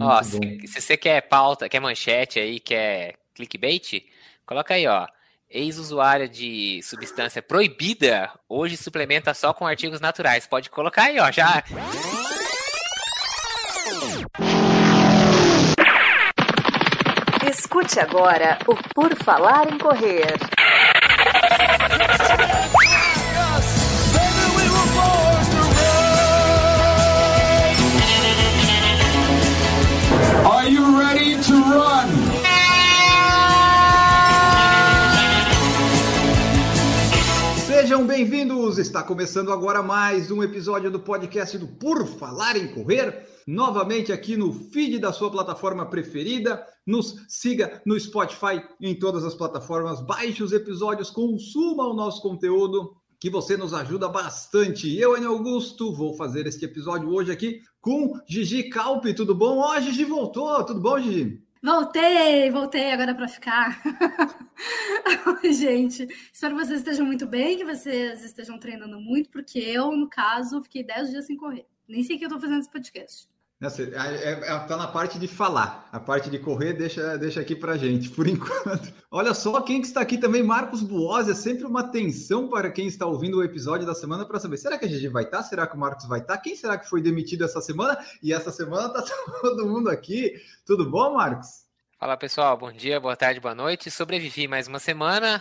[0.00, 4.04] ó, se, se, você quer pauta, quer manchete aí, quer clickbait,
[4.46, 5.06] coloca aí, ó.
[5.50, 10.46] Ex-usuário de substância proibida hoje suplementa só com artigos naturais.
[10.46, 11.30] Pode colocar aí, ó.
[11.30, 11.62] Já.
[17.48, 20.53] Escute agora o Por Falar em Correr.
[31.46, 32.08] To run?
[37.66, 38.78] Sejam bem-vindos!
[38.78, 43.26] Está começando agora mais um episódio do podcast do Por Falar em Correr.
[43.46, 46.64] Novamente aqui no feed da sua plataforma preferida.
[46.86, 50.00] Nos siga no Spotify, em todas as plataformas.
[50.00, 54.94] Baixe os episódios, consuma o nosso conteúdo que você nos ajuda bastante.
[54.98, 59.14] Eu, Enio Augusto, vou fazer este episódio hoje aqui com Gigi Calpe.
[59.14, 59.58] Tudo bom?
[59.58, 60.64] Ó, oh, Gigi voltou.
[60.64, 61.43] Tudo bom, Gigi?
[61.64, 63.80] Voltei, voltei agora para ficar.
[65.42, 66.06] Oi, gente.
[66.30, 70.62] Espero que vocês estejam muito bem, que vocês estejam treinando muito, porque eu, no caso,
[70.62, 71.66] fiquei 10 dias sem correr.
[71.88, 73.26] Nem sei que eu estou fazendo esse podcast.
[73.62, 77.54] Está é, é, é, na parte de falar, a parte de correr deixa, deixa aqui
[77.54, 78.92] para gente, por enquanto.
[79.10, 82.86] Olha só quem que está aqui também, Marcos Buosi, é sempre uma atenção para quem
[82.86, 85.38] está ouvindo o episódio da semana para saber, será que a Gigi vai estar?
[85.38, 85.42] Tá?
[85.44, 86.36] Será que o Marcos vai estar?
[86.36, 86.42] Tá?
[86.42, 87.96] Quem será que foi demitido essa semana?
[88.22, 89.02] E essa semana está
[89.40, 90.34] todo mundo aqui.
[90.66, 91.64] Tudo bom, Marcos?
[91.98, 93.90] Fala pessoal, bom dia, boa tarde, boa noite.
[93.90, 95.40] Sobrevivi mais uma semana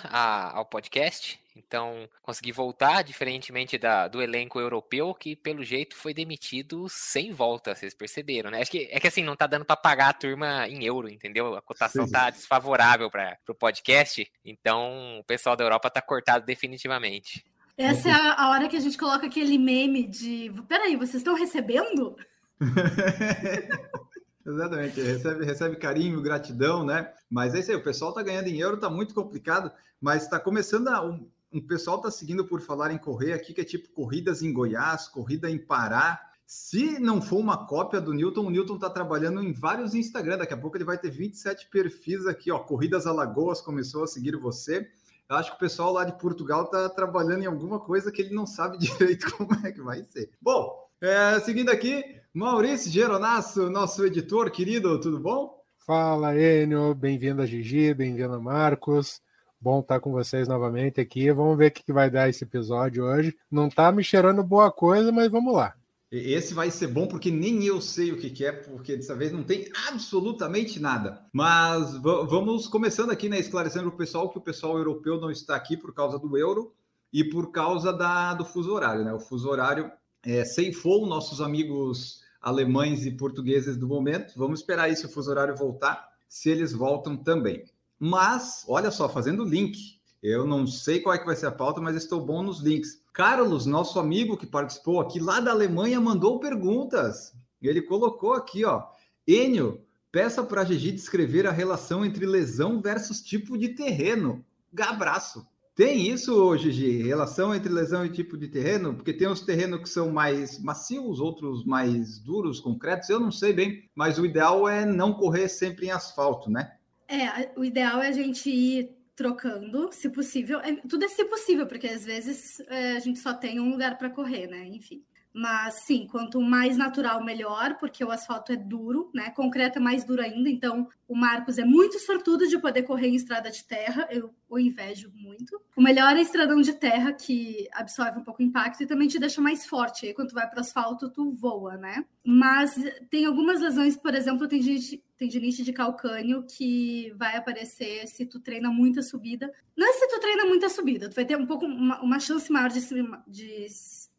[0.54, 6.88] ao podcast, então consegui voltar, diferentemente da, do elenco europeu, que pelo jeito foi demitido
[6.90, 8.62] sem volta, vocês perceberam, né?
[8.62, 11.56] Acho que é que assim, não tá dando para pagar a turma em euro, entendeu?
[11.56, 12.12] A cotação Sim.
[12.12, 17.46] tá desfavorável para o podcast, então o pessoal da Europa tá cortado definitivamente.
[17.78, 20.52] Essa é a, a hora que a gente coloca aquele meme de.
[20.68, 22.16] Peraí, vocês estão recebendo?
[24.46, 27.12] Exatamente, recebe, recebe carinho, gratidão, né?
[27.30, 29.72] Mas é isso aí, o pessoal tá ganhando em euro, tá muito complicado,
[30.02, 31.04] mas está começando a.
[31.04, 34.52] Um, um pessoal tá seguindo por falar em correr aqui, que é tipo corridas em
[34.52, 36.20] Goiás, corrida em Pará.
[36.46, 40.40] Se não for uma cópia do Newton, o Newton tá trabalhando em vários Instagram.
[40.40, 42.60] Daqui a pouco ele vai ter 27 perfis aqui, ó.
[42.60, 44.88] Corridas Alagoas começou a seguir você.
[45.30, 48.36] Eu acho que o pessoal lá de Portugal tá trabalhando em alguma coisa que ele
[48.36, 50.32] não sabe direito como é que vai ser.
[50.42, 52.04] Bom, é, seguindo aqui,
[52.34, 55.62] Maurício Geronasso, nosso editor querido, tudo bom?
[55.86, 59.22] Fala, Enio, bem-vindo a Gigi, bem-vindo a Marcos.
[59.64, 61.32] Bom estar com vocês novamente aqui.
[61.32, 63.34] Vamos ver o que vai dar esse episódio hoje.
[63.50, 65.74] Não está me cheirando boa coisa, mas vamos lá.
[66.12, 69.42] Esse vai ser bom porque nem eu sei o que, é, porque dessa vez não
[69.42, 71.26] tem absolutamente nada.
[71.32, 73.40] Mas vamos começando aqui, né?
[73.40, 76.74] Esclarecendo o pessoal que o pessoal europeu não está aqui por causa do euro
[77.14, 79.14] e por causa da, do fuso horário, né?
[79.14, 79.90] O fuso horário
[80.26, 84.34] é, ceifou nossos amigos alemães e portugueses do momento.
[84.36, 87.64] Vamos esperar aí se o fuso horário voltar, se eles voltam também.
[88.06, 89.98] Mas, olha só, fazendo link.
[90.22, 93.02] Eu não sei qual é que vai ser a pauta, mas estou bom nos links.
[93.14, 97.34] Carlos, nosso amigo que participou aqui lá da Alemanha, mandou perguntas.
[97.62, 98.84] Ele colocou aqui, ó.
[99.26, 104.44] Enio, peça para a Gigi descrever a relação entre lesão versus tipo de terreno.
[104.78, 105.48] Abraço.
[105.74, 108.96] Tem isso, Gigi, relação entre lesão e tipo de terreno?
[108.96, 113.08] Porque tem os terrenos que são mais macios, outros mais duros, concretos.
[113.08, 116.74] Eu não sei bem, mas o ideal é não correr sempre em asfalto, né?
[117.14, 120.60] É, o ideal é a gente ir trocando, se possível.
[120.62, 124.00] É, tudo é se possível, porque às vezes é, a gente só tem um lugar
[124.00, 124.66] para correr, né?
[124.66, 125.06] Enfim.
[125.34, 129.32] Mas sim, quanto mais natural, melhor, porque o asfalto é duro, né?
[129.32, 133.16] Concreto é mais duro ainda, então o Marcos é muito sortudo de poder correr em
[133.16, 135.60] estrada de terra, eu o invejo muito.
[135.76, 139.18] O melhor é estradão de terra, que absorve um pouco o impacto e também te
[139.18, 140.06] deixa mais forte.
[140.06, 142.06] Aí quando vai para asfalto, tu voa, né?
[142.24, 142.76] Mas
[143.10, 148.70] tem algumas lesões, por exemplo, tendinite, tendinite de calcânio, que vai aparecer se tu treina
[148.70, 149.52] muita subida.
[149.76, 152.52] Não é se tu treina muita subida, tu vai ter um pouco uma, uma chance
[152.52, 152.80] maior de,
[153.28, 153.68] de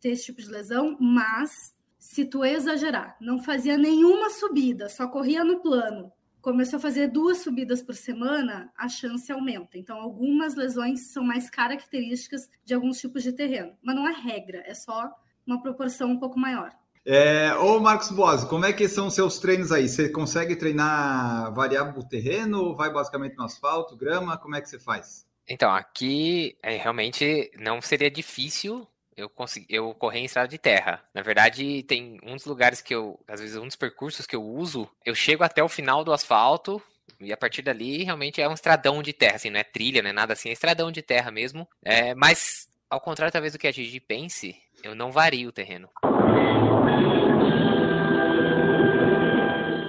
[0.05, 5.43] ter esse tipo de lesão, mas se tu exagerar, não fazia nenhuma subida, só corria
[5.43, 6.13] no plano,
[6.43, 9.79] começou a fazer duas subidas por semana, a chance aumenta.
[9.79, 14.63] Então, algumas lesões são mais características de alguns tipos de terreno, mas não é regra,
[14.67, 15.11] é só
[15.47, 16.71] uma proporção um pouco maior.
[17.07, 19.89] É, ô Marcos Boas, como é que são seus treinos aí?
[19.89, 24.37] Você consegue treinar variável o terreno ou vai basicamente no asfalto, grama?
[24.37, 25.27] Como é que você faz?
[25.49, 31.03] Então, aqui é, realmente não seria difícil eu consegui, eu corri em estrada de terra.
[31.15, 34.43] Na verdade, tem um dos lugares que eu, às vezes, um dos percursos que eu
[34.43, 36.83] uso, eu chego até o final do asfalto,
[37.21, 40.11] e a partir dali, realmente é um estradão de terra, assim, não é trilha, não
[40.11, 41.69] é nada assim, é estradão de terra mesmo.
[41.83, 45.89] É, mas, ao contrário, talvez, do que a Gigi pense, eu não vario o terreno.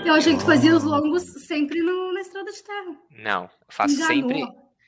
[0.05, 2.95] Eu achei que tu fazia os longos sempre no, na estrada de terra.
[3.09, 4.29] Não, eu faço Enganou.
[4.29, 4.41] sempre,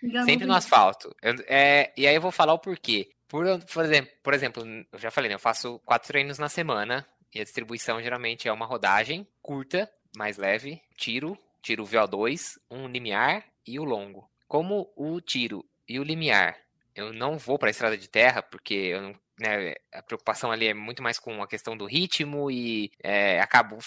[0.03, 1.15] Enganou sempre no asfalto.
[1.23, 3.09] Eu- é, e aí eu vou falar o porquê.
[3.27, 5.35] Por, por exemplo, por exemplo, eu já falei, né?
[5.35, 10.37] Eu faço quatro treinos na semana e a distribuição geralmente é uma rodagem curta, mais
[10.37, 14.29] leve, tiro, tiro VO2, um limiar e o longo.
[14.47, 16.57] Como o tiro e o limiar,
[16.95, 20.67] eu não vou para a estrada de terra porque eu não, né, a preocupação ali
[20.67, 23.77] é muito mais com a questão do ritmo e é, acabo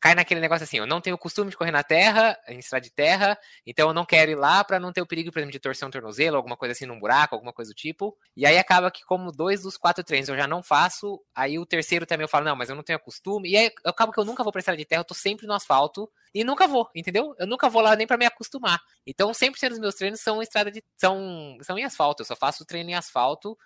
[0.00, 2.82] cai naquele negócio assim, eu não tenho o costume de correr na terra, em estrada
[2.82, 5.52] de terra, então eu não quero ir lá para não ter o perigo, por exemplo,
[5.52, 8.16] de torcer um tornozelo, alguma coisa assim num buraco, alguma coisa do tipo.
[8.36, 11.66] E aí acaba que como dois dos quatro treinos eu já não faço, aí o
[11.66, 13.50] terceiro também eu falo, não, mas eu não tenho costume.
[13.50, 15.46] E aí eu acabo que eu nunca vou pra estrada de terra, eu tô sempre
[15.46, 17.34] no asfalto e nunca vou, entendeu?
[17.38, 18.80] Eu nunca vou lá nem para me acostumar.
[19.06, 22.64] Então 100% dos meus treinos são estrada de são são em asfalto, eu só faço
[22.64, 23.56] treino em asfalto.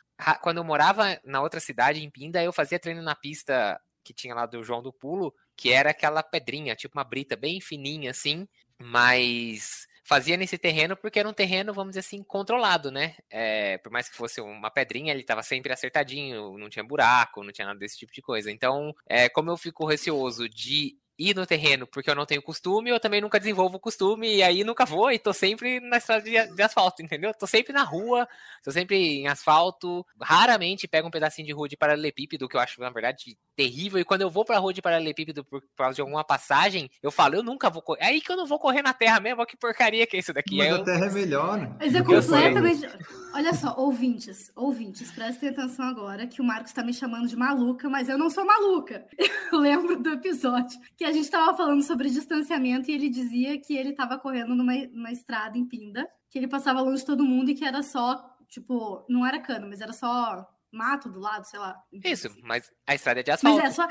[0.43, 4.35] Quando eu morava na outra cidade em Pinda, eu fazia treino na pista que tinha
[4.35, 8.47] lá do João do Pulo, que era aquela pedrinha, tipo uma brita bem fininha assim,
[8.79, 13.17] mas fazia nesse terreno porque era um terreno, vamos dizer assim, controlado, né?
[13.31, 17.53] É, por mais que fosse uma pedrinha, ele estava sempre acertadinho, não tinha buraco, não
[17.53, 18.51] tinha nada desse tipo de coisa.
[18.51, 22.91] Então, é, como eu fico receoso de ir no terreno porque eu não tenho costume,
[22.91, 26.23] eu também nunca desenvolvo o costume e aí nunca vou e tô sempre na estrada
[26.23, 27.33] de, de asfalto, entendeu?
[27.33, 28.27] Tô sempre na rua,
[28.63, 32.81] tô sempre em asfalto, raramente pego um pedacinho de rua de paralelepípedo, que eu acho,
[32.81, 36.25] na verdade, terrível, e quando eu vou pra rua de paralelepípedo por causa de alguma
[36.25, 38.93] passagem, eu falo, eu nunca vou correr, é aí que eu não vou correr na
[38.93, 40.57] terra mesmo, olha que porcaria que é isso daqui.
[40.57, 41.77] Mas Aí a eu- terra é melhor.
[41.79, 42.89] Mas é completamente.
[43.35, 47.89] Olha só, ouvintes, ouvintes, prestem atenção agora que o Marcos está me chamando de maluca,
[47.89, 49.05] mas eu não sou maluca.
[49.53, 53.77] Eu lembro do episódio que a gente estava falando sobre distanciamento e ele dizia que
[53.77, 57.51] ele estava correndo numa, numa estrada em Pinda, que ele passava longe de todo mundo
[57.51, 61.59] e que era só, tipo, não era cano, mas era só mato do lado, sei
[61.61, 61.77] lá.
[62.05, 63.67] Isso, mas a estrada é de Mas asfalto.
[63.67, 63.83] é só.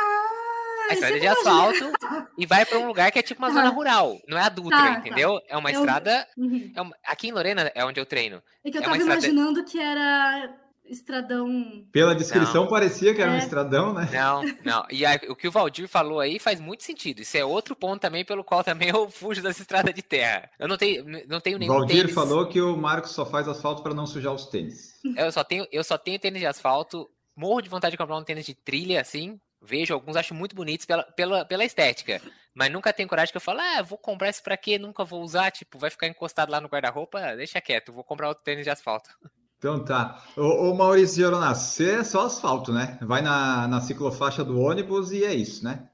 [0.00, 1.92] Ah, A estrada é de asfalto
[2.36, 3.54] e vai pra um lugar que é tipo uma Tá.
[3.54, 4.98] zona rural, não é a Dutra, Tá, tá.
[5.00, 5.40] entendeu?
[5.48, 6.26] É uma Eu- estrada.
[6.36, 6.72] Uhum.
[6.74, 8.42] é uma- Aqui em Lorena é onde eu treino.
[8.64, 11.84] É que eu É tava estrada- imaginando que era estradão.
[11.92, 13.38] Pela descrição parecia que era um É.
[13.38, 14.08] estradão, né?
[14.12, 14.86] Não, não.
[14.90, 17.20] E aí, o que o Valdir falou aí faz muito sentido.
[17.22, 20.50] Isso é outro ponto também pelo qual também eu fujo das estradas de terra.
[20.58, 22.14] Eu não tenho, não tenho nenhum Valdir tênis.
[22.14, 24.94] falou que o Marcos só faz asfalto para não sujar os tênis.
[25.16, 27.10] Eu só tenho, eu só tenho tênis de asfalto.
[27.36, 29.38] Morro de vontade de comprar um tênis de trilha, assim.
[29.60, 32.22] Vejo alguns, acho muito bonitos pela, pela, pela estética.
[32.54, 34.78] Mas nunca tenho coragem que eu falo, ah, vou comprar isso pra quê?
[34.78, 35.50] Nunca vou usar.
[35.50, 39.10] Tipo, vai ficar encostado lá no guarda-roupa, deixa quieto, vou comprar outro tênis de asfalto.
[39.64, 40.22] Então tá.
[40.36, 42.98] Ô, ô Maurício Geronas, você é só asfalto, né?
[43.00, 45.88] Vai na, na ciclofaixa do ônibus e é isso, né?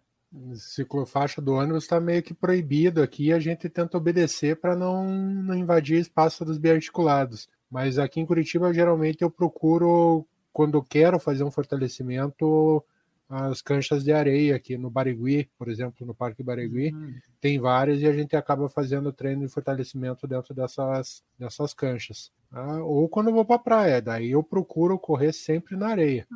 [0.54, 3.32] Ciclofaixa do ônibus está meio que proibido aqui.
[3.32, 7.48] A gente tenta obedecer para não, não invadir espaço dos biarticulados.
[7.70, 12.84] Mas aqui em Curitiba, geralmente eu procuro, quando quero fazer um fortalecimento,
[13.30, 16.92] as canchas de areia aqui no Barigui, por exemplo, no Parque Barigui.
[17.40, 22.32] Tem várias e a gente acaba fazendo treino de fortalecimento dentro dessas, dessas canchas.
[22.50, 26.26] Ah, ou quando eu vou para a praia, daí eu procuro correr sempre na areia.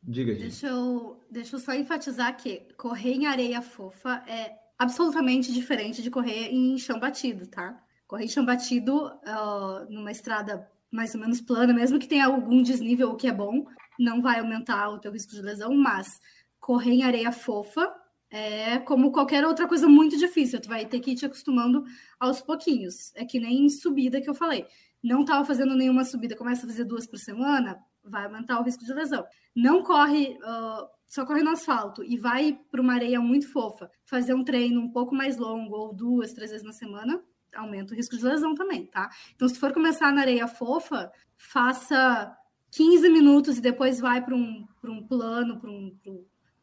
[0.00, 0.42] Diga, gente.
[0.42, 6.10] Deixa eu, deixa eu só enfatizar que correr em areia fofa é absolutamente diferente de
[6.10, 7.82] correr em chão batido, tá?
[8.06, 12.62] Correr em chão batido ah, numa estrada mais ou menos plana, mesmo que tenha algum
[12.62, 13.66] desnível, o que é bom,
[13.98, 16.20] não vai aumentar o teu risco de lesão, mas
[16.64, 17.94] correr em areia fofa
[18.30, 20.58] é como qualquer outra coisa muito difícil.
[20.58, 21.84] Tu vai ter que ir te acostumando
[22.18, 23.12] aos pouquinhos.
[23.14, 24.66] É que nem subida que eu falei.
[25.02, 28.82] Não estava fazendo nenhuma subida, começa a fazer duas por semana, vai aumentar o risco
[28.82, 29.26] de lesão.
[29.54, 34.32] Não corre, uh, só corre no asfalto e vai para uma areia muito fofa, fazer
[34.32, 37.22] um treino um pouco mais longo, ou duas, três vezes na semana,
[37.54, 39.10] aumenta o risco de lesão também, tá?
[39.36, 42.34] Então, se for começar na areia fofa, faça
[42.70, 45.94] 15 minutos e depois vai para um, um plano, para um,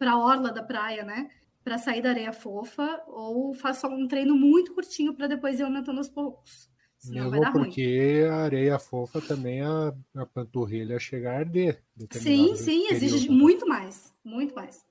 [0.08, 1.30] a orla da praia, né?
[1.64, 6.00] Para sair da areia fofa, ou faça um treino muito curtinho para depois ir aumentando
[6.00, 6.70] aos poucos.
[6.98, 7.64] Senão vai Mesmo dar ruim.
[7.66, 11.84] porque a areia fofa também a, a panturrilha chega a arder.
[12.12, 13.40] Sim, sim, exige período.
[13.40, 14.86] muito mais, muito mais.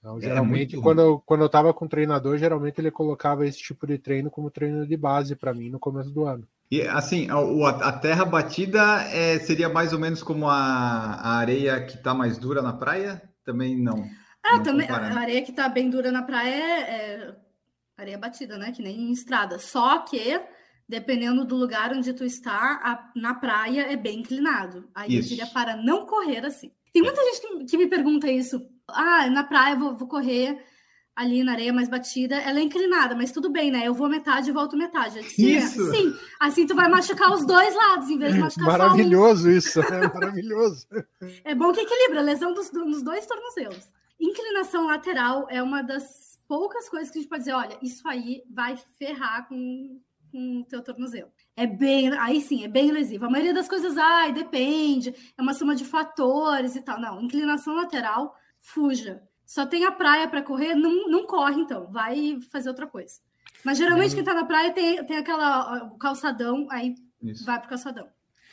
[0.00, 3.86] Então, geralmente, quando eu, quando eu tava com o treinador, geralmente ele colocava esse tipo
[3.86, 6.46] de treino como treino de base para mim no começo do ano.
[6.68, 8.80] E assim, a, a terra batida
[9.12, 13.22] é, seria mais ou menos como a, a areia que tá mais dura na praia?
[13.44, 14.04] Também não.
[14.44, 17.36] Ah, não também, a areia que tá bem dura na praia é, é
[17.96, 18.72] areia batida, né?
[18.72, 19.58] Que nem em estrada.
[19.58, 20.40] Só que,
[20.88, 24.88] dependendo do lugar onde tu está, a- na praia é bem inclinado.
[24.94, 25.28] Aí eu Isso.
[25.30, 26.72] diria para não correr assim.
[26.92, 28.60] Tem muita gente que, que me pergunta isso.
[28.88, 30.62] Ah, na praia eu vou, vou correr
[31.14, 32.36] ali na areia mais batida.
[32.36, 33.86] Ela é inclinada, mas tudo bem, né?
[33.86, 35.18] Eu vou metade e volto metade.
[35.18, 35.90] Eu disse, "Sim, Isso.
[35.92, 38.78] Sim, assim tu vai machucar os dois lados, em vez de machucar só um.
[38.78, 40.00] Maravilhoso isso, né?
[40.12, 40.86] Maravilhoso.
[41.44, 43.88] É bom que equilibra, lesão dos, dos dois tornozelos.
[44.22, 48.44] Inclinação lateral é uma das poucas coisas que a gente pode dizer, olha, isso aí
[48.48, 50.00] vai ferrar com,
[50.30, 51.28] com o teu tornozelo.
[51.56, 53.26] É bem, aí sim, é bem lesivo.
[53.26, 57.00] A maioria das coisas, ai, depende, é uma soma de fatores e tal.
[57.00, 59.20] Não, inclinação lateral, fuja.
[59.44, 63.20] Só tem a praia para correr, não, não corre então, vai fazer outra coisa.
[63.64, 67.44] Mas geralmente quem tá na praia tem, tem aquela o calçadão, aí Isso.
[67.44, 68.08] vai pro calçadão.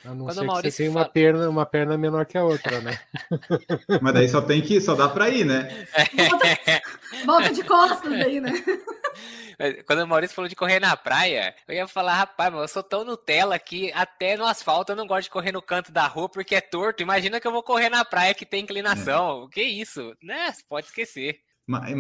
[0.06, 2.80] A não Quando ser que você tem uma perna, uma perna menor que a outra,
[2.80, 2.98] né?
[4.02, 5.88] Mas daí só tem que só dá para ir, né?
[6.30, 6.48] Volta,
[7.26, 8.52] volta de costas daí, né?
[9.86, 12.82] Quando o Maurício falou de correr na praia, eu ia falar, rapaz, mas eu sou
[12.82, 16.30] tão Nutella que até no asfalto eu não gosto de correr no canto da rua
[16.30, 17.04] porque é torto.
[17.04, 19.48] Imagina que eu vou correr na praia que tem inclinação.
[19.52, 19.54] É.
[19.54, 20.16] Que isso?
[20.24, 20.54] Né?
[20.70, 21.42] Pode esquecer.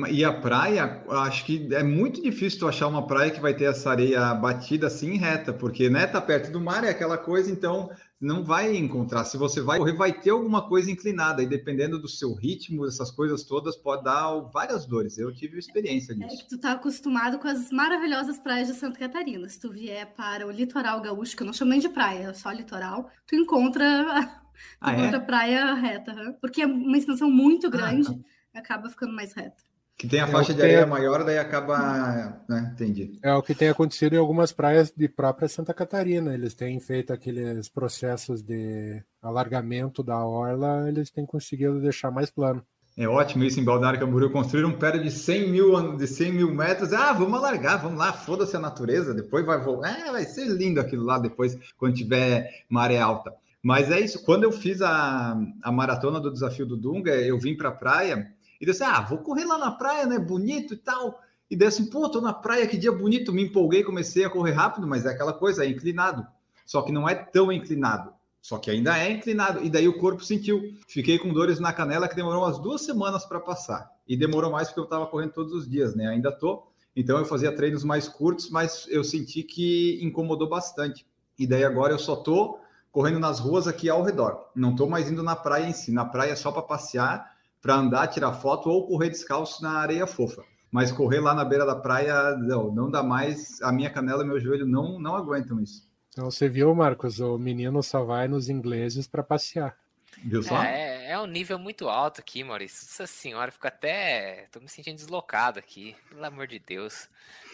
[0.09, 3.65] E a praia, acho que é muito difícil tu achar uma praia que vai ter
[3.65, 7.91] essa areia batida assim reta, porque né, tá perto do mar, é aquela coisa, então
[8.19, 9.25] não vai encontrar.
[9.25, 13.11] Se você vai correr, vai ter alguma coisa inclinada, e dependendo do seu ritmo, essas
[13.11, 15.19] coisas todas, pode dar várias dores.
[15.19, 16.33] Eu tive experiência disso.
[16.33, 19.47] É que tu tá acostumado com as maravilhosas praias de Santa Catarina.
[19.47, 22.33] Se tu vier para o litoral gaúcho, que eu não chamo nem de praia, é
[22.33, 23.85] só litoral, tu encontra,
[24.25, 24.97] tu ah, é?
[24.97, 25.21] encontra é?
[25.21, 28.09] praia reta, porque é uma extensão muito grande.
[28.09, 29.63] Ah, acaba ficando mais reto.
[29.99, 32.41] Que tem a é faixa de areia maior, daí acaba.
[32.47, 32.71] Né?
[32.73, 33.19] Entendi.
[33.21, 36.33] É o que tem acontecido em algumas praias de própria Santa Catarina.
[36.33, 42.65] Eles têm feito aqueles processos de alargamento da orla, eles têm conseguido deixar mais plano.
[42.95, 46.53] É ótimo isso em Balneário Camboriú, construir um prédio de 100 mil, de 100 mil
[46.53, 46.93] metros.
[46.93, 49.99] Ah, vamos alargar, vamos lá, foda-se a natureza, depois vai voltar.
[49.99, 53.33] É, vai ser lindo aquilo lá depois, quando tiver maré alta.
[53.61, 57.55] Mas é isso, quando eu fiz a, a maratona do desafio do Dunga, eu vim
[57.55, 60.19] para a praia e disse, ah, vou correr lá na praia, né?
[60.19, 61.21] Bonito e tal.
[61.49, 63.33] E daí assim, pô, tô na praia, que dia bonito.
[63.33, 66.27] Me empolguei, comecei a correr rápido, mas é aquela coisa, é inclinado.
[66.65, 68.13] Só que não é tão inclinado.
[68.41, 69.63] Só que ainda é inclinado.
[69.63, 70.61] E daí o corpo sentiu.
[70.87, 73.89] Fiquei com dores na canela que demorou umas duas semanas para passar.
[74.07, 76.07] E demorou mais porque eu estava correndo todos os dias, né?
[76.07, 76.67] Ainda tô.
[76.95, 81.05] Então eu fazia treinos mais curtos, mas eu senti que incomodou bastante.
[81.37, 82.59] E daí agora eu só tô
[82.91, 84.49] correndo nas ruas aqui ao redor.
[84.55, 85.91] Não tô mais indo na praia em si.
[85.91, 90.07] Na praia é só para passear para andar, tirar foto ou correr descalço na areia
[90.07, 90.43] fofa.
[90.71, 93.61] Mas correr lá na beira da praia, não, não dá mais.
[93.61, 95.89] A minha canela e meu joelho não, não aguentam isso.
[96.11, 99.75] Então você viu, Marcos, o menino só vai nos ingleses para passear.
[100.23, 100.61] Viu só?
[100.61, 102.85] É, é um nível muito alto aqui, Maurício.
[102.85, 104.47] Nossa senhora, fico até.
[104.51, 107.09] tô me sentindo deslocado aqui, pelo amor de Deus.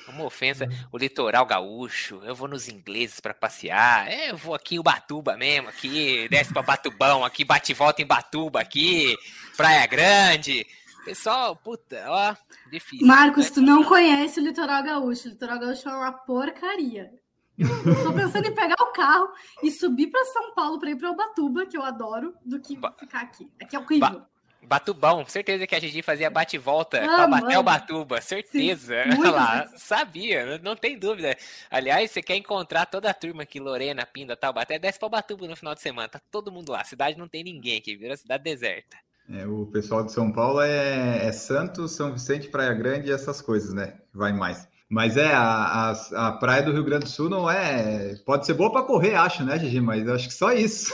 [0.08, 0.66] Uma ofensa.
[0.66, 0.88] Uhum.
[0.92, 4.08] O litoral gaúcho, eu vou nos ingleses para passear.
[4.08, 8.02] É, eu vou aqui em Ubatuba mesmo, aqui, desce para Batubão, aqui bate e volta
[8.02, 9.16] em Batuba, aqui,
[9.58, 10.66] Praia Grande.
[11.04, 12.36] Pessoal, puta, ó,
[12.70, 13.06] difícil.
[13.06, 13.52] Marcos, né?
[13.54, 15.28] tu não conhece o litoral gaúcho.
[15.28, 17.12] O litoral gaúcho é uma porcaria.
[17.58, 19.30] Eu tô pensando em pegar o carro
[19.64, 23.22] e subir para São Paulo para ir para Ubatuba, que eu adoro, do que ficar
[23.22, 23.50] aqui.
[23.62, 24.10] Aqui é horrível.
[24.10, 24.35] Ba
[24.66, 29.04] Batubão, certeza que a Gigi fazia bate e volta ah, Taubaté Batuba, certeza.
[29.04, 31.36] Sim, lá, sabia, não tem dúvida.
[31.70, 35.56] Aliás, você quer encontrar toda a turma aqui, Lorena, Pinda, Taubaté, desce pra Batuba no
[35.56, 36.82] final de semana, tá todo mundo lá.
[36.82, 38.98] A cidade não tem ninguém aqui, vira cidade deserta.
[39.30, 43.42] É, o pessoal de São Paulo é, é Santos, São Vicente, Praia Grande e essas
[43.42, 43.96] coisas, né?
[44.14, 44.68] Vai mais.
[44.88, 48.16] Mas é, a, a, a praia do Rio Grande do Sul não é.
[48.26, 49.82] Pode ser boa para correr, acho, né, Gigi?
[49.82, 50.94] Mas acho que só isso.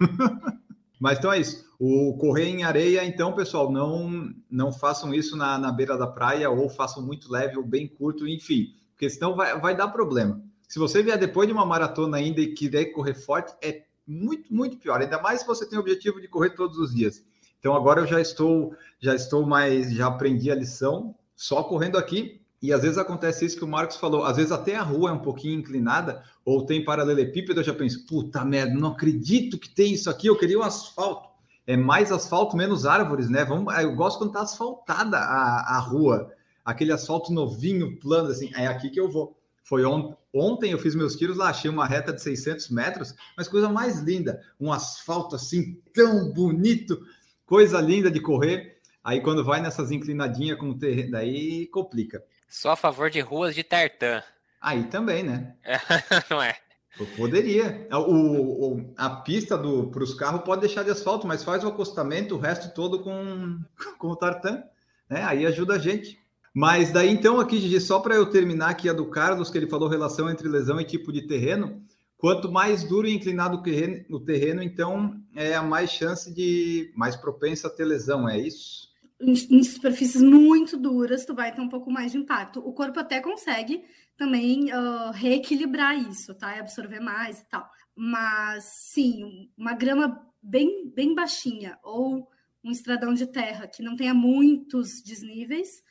[0.98, 1.64] Mas então é isso.
[1.78, 6.48] O correr em areia, então, pessoal, não não façam isso na, na beira da praia
[6.50, 10.42] ou façam muito leve ou bem curto, enfim, porque senão vai, vai dar problema.
[10.66, 14.78] Se você vier depois de uma maratona ainda e quiser correr forte, é muito, muito
[14.78, 15.00] pior.
[15.00, 17.22] Ainda mais se você tem o objetivo de correr todos os dias.
[17.58, 22.40] Então agora eu já estou, já estou mais, já aprendi a lição só correndo aqui
[22.66, 25.12] e às vezes acontece isso que o Marcos falou, às vezes até a rua é
[25.12, 29.92] um pouquinho inclinada, ou tem paralelepípedo, eu já penso, puta merda, não acredito que tem
[29.92, 31.28] isso aqui, eu queria um asfalto.
[31.64, 33.44] É mais asfalto, menos árvores, né?
[33.44, 36.32] Vamos, eu gosto quando tá asfaltada a, a rua,
[36.64, 39.36] aquele asfalto novinho, plano, assim, é aqui que eu vou.
[39.62, 43.46] Foi on, ontem eu fiz meus tiros lá, achei uma reta de 600 metros, mas
[43.46, 47.00] coisa mais linda, um asfalto assim, tão bonito,
[47.44, 48.76] coisa linda de correr.
[49.04, 52.24] Aí quando vai nessas inclinadinhas com o terreno, daí complica.
[52.48, 54.22] Só a favor de ruas de tartan.
[54.60, 55.54] Aí também, né?
[55.64, 55.78] É,
[56.30, 56.56] não é?
[56.98, 57.86] Eu poderia.
[57.92, 62.34] O, o a pista para os carros pode deixar de asfalto, mas faz o acostamento,
[62.34, 63.58] o resto todo com,
[63.98, 64.62] com o tartan.
[65.08, 65.22] Né?
[65.22, 66.18] Aí ajuda a gente.
[66.54, 69.68] Mas daí então, aqui, Gigi, só para eu terminar aqui a do Carlos, que ele
[69.68, 71.82] falou relação entre lesão e tipo de terreno.
[72.16, 76.90] Quanto mais duro e inclinado o terreno, o terreno, então é a mais chance de
[76.96, 78.85] mais propensa a ter lesão, é isso?
[79.20, 82.60] Em, superfícies muito duras, tu vai ter um pouco mais de impacto.
[82.60, 83.84] O corpo até consegue
[84.16, 86.56] também uh, reequilibrar isso, tá?
[86.56, 87.68] E absorver mais e tal.
[87.94, 92.28] Mas sim, uma grama bem, bem baixinha ou
[92.62, 95.82] um estradão de terra que não tenha muitos desníveis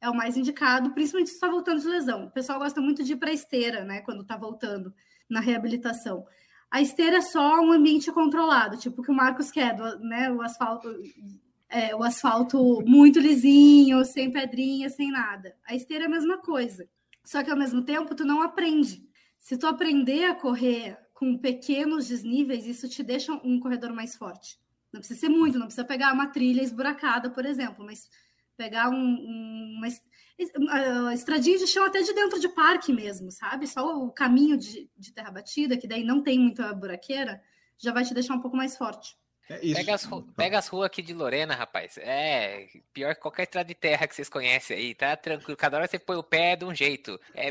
[0.00, 2.26] é o mais indicado, principalmente se está voltando de lesão.
[2.26, 4.92] O pessoal gosta muito de ir para esteira, né, quando está voltando
[5.28, 6.26] na reabilitação.
[6.70, 10.42] A esteira é só um ambiente controlado, tipo o que o Marcos quer, né, o
[10.42, 10.88] asfalto,
[11.74, 15.56] é, o asfalto muito lisinho, sem pedrinha, sem nada.
[15.66, 16.88] A esteira é a mesma coisa,
[17.24, 19.04] só que ao mesmo tempo tu não aprende.
[19.40, 24.56] Se tu aprender a correr com pequenos desníveis, isso te deixa um corredor mais forte.
[24.92, 28.08] Não precisa ser muito, não precisa pegar uma trilha esburacada, por exemplo, mas
[28.56, 29.80] pegar um, um,
[30.38, 33.66] uma estradinha de chão até de dentro de parque mesmo, sabe?
[33.66, 37.42] Só o caminho de, de terra batida, que daí não tem muita buraqueira,
[37.76, 39.16] já vai te deixar um pouco mais forte.
[39.48, 41.98] É pega, as, pega as ruas aqui de Lorena, rapaz.
[41.98, 45.56] É pior que qualquer estrada de terra que vocês conhecem aí, tá tranquilo.
[45.56, 47.20] Cada hora você põe o pé de um jeito.
[47.34, 47.50] É,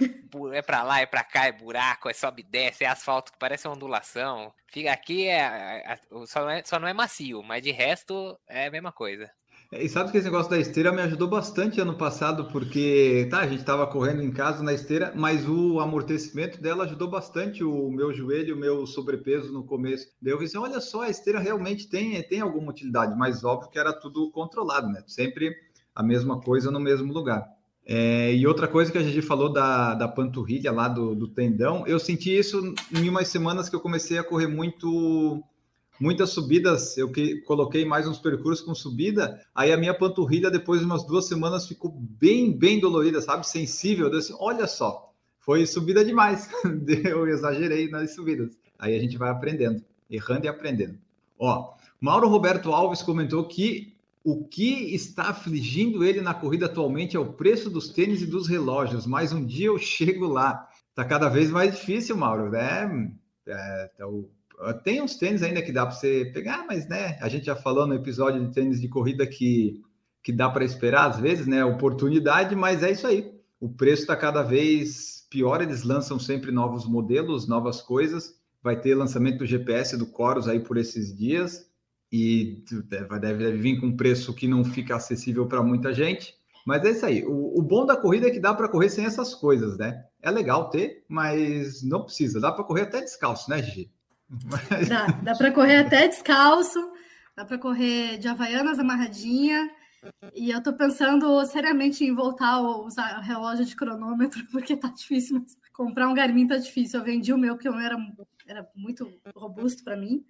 [0.53, 3.37] é pra lá, é pra cá, é buraco, é sobe e desce, é asfalto que
[3.37, 4.53] parece uma ondulação.
[4.67, 8.65] Fica aqui, é, é, só, não é, só não é macio, mas de resto é
[8.65, 9.29] a mesma coisa.
[9.79, 13.47] E sabe que esse negócio da esteira me ajudou bastante ano passado, porque tá, a
[13.47, 18.13] gente estava correndo em casa na esteira, mas o amortecimento dela ajudou bastante o meu
[18.13, 20.07] joelho, o meu sobrepeso no começo.
[20.23, 23.93] Eu pensei, olha só, a esteira realmente tem, tem alguma utilidade, mas óbvio que era
[23.93, 25.03] tudo controlado, né?
[25.07, 25.55] Sempre
[25.95, 27.47] a mesma coisa no mesmo lugar.
[27.85, 31.85] É, e outra coisa que a gente falou da, da panturrilha lá do, do tendão,
[31.85, 35.43] eu senti isso em umas semanas que eu comecei a correr muito
[35.99, 40.79] muitas subidas, eu que coloquei mais uns percursos com subida, aí a minha panturrilha depois
[40.79, 43.47] de umas duas semanas ficou bem, bem dolorida, sabe?
[43.47, 44.07] Sensível.
[44.07, 46.49] Eu disse, olha só, foi subida demais.
[47.05, 48.57] eu exagerei nas subidas.
[48.77, 50.97] Aí a gente vai aprendendo, errando e aprendendo.
[51.37, 57.19] Ó, Mauro Roberto Alves comentou que o que está afligindo ele na corrida atualmente é
[57.19, 60.67] o preço dos tênis e dos relógios, mas um dia eu chego lá.
[60.95, 63.11] Tá cada vez mais difícil, Mauro, né?
[63.45, 64.29] É, tá o
[64.83, 67.85] tem uns tênis ainda que dá para você pegar, mas né, a gente já falou
[67.87, 69.81] no episódio de tênis de corrida que,
[70.21, 71.63] que dá para esperar às vezes, né?
[71.65, 73.33] Oportunidade, mas é isso aí.
[73.59, 78.35] O preço está cada vez pior, eles lançam sempre novos modelos, novas coisas.
[78.61, 81.67] Vai ter lançamento do GPS do Coros aí por esses dias
[82.11, 86.35] e deve, deve vir com um preço que não fica acessível para muita gente.
[86.65, 87.25] Mas é isso aí.
[87.25, 90.05] O, o bom da corrida é que dá para correr sem essas coisas, né?
[90.21, 92.39] É legal ter, mas não precisa.
[92.39, 93.91] Dá para correr até descalço, né, Gigi?
[94.45, 94.89] Mas...
[94.89, 96.79] Dá, dá para correr até descalço,
[97.35, 99.69] dá para correr de havaianas amarradinha.
[100.35, 105.39] E eu tô pensando seriamente em voltar a usar relógio de cronômetro, porque tá difícil.
[105.39, 106.99] Mas comprar um Garmin tá difícil.
[106.99, 107.97] Eu vendi o meu, porque o meu era,
[108.47, 110.25] era muito robusto para mim.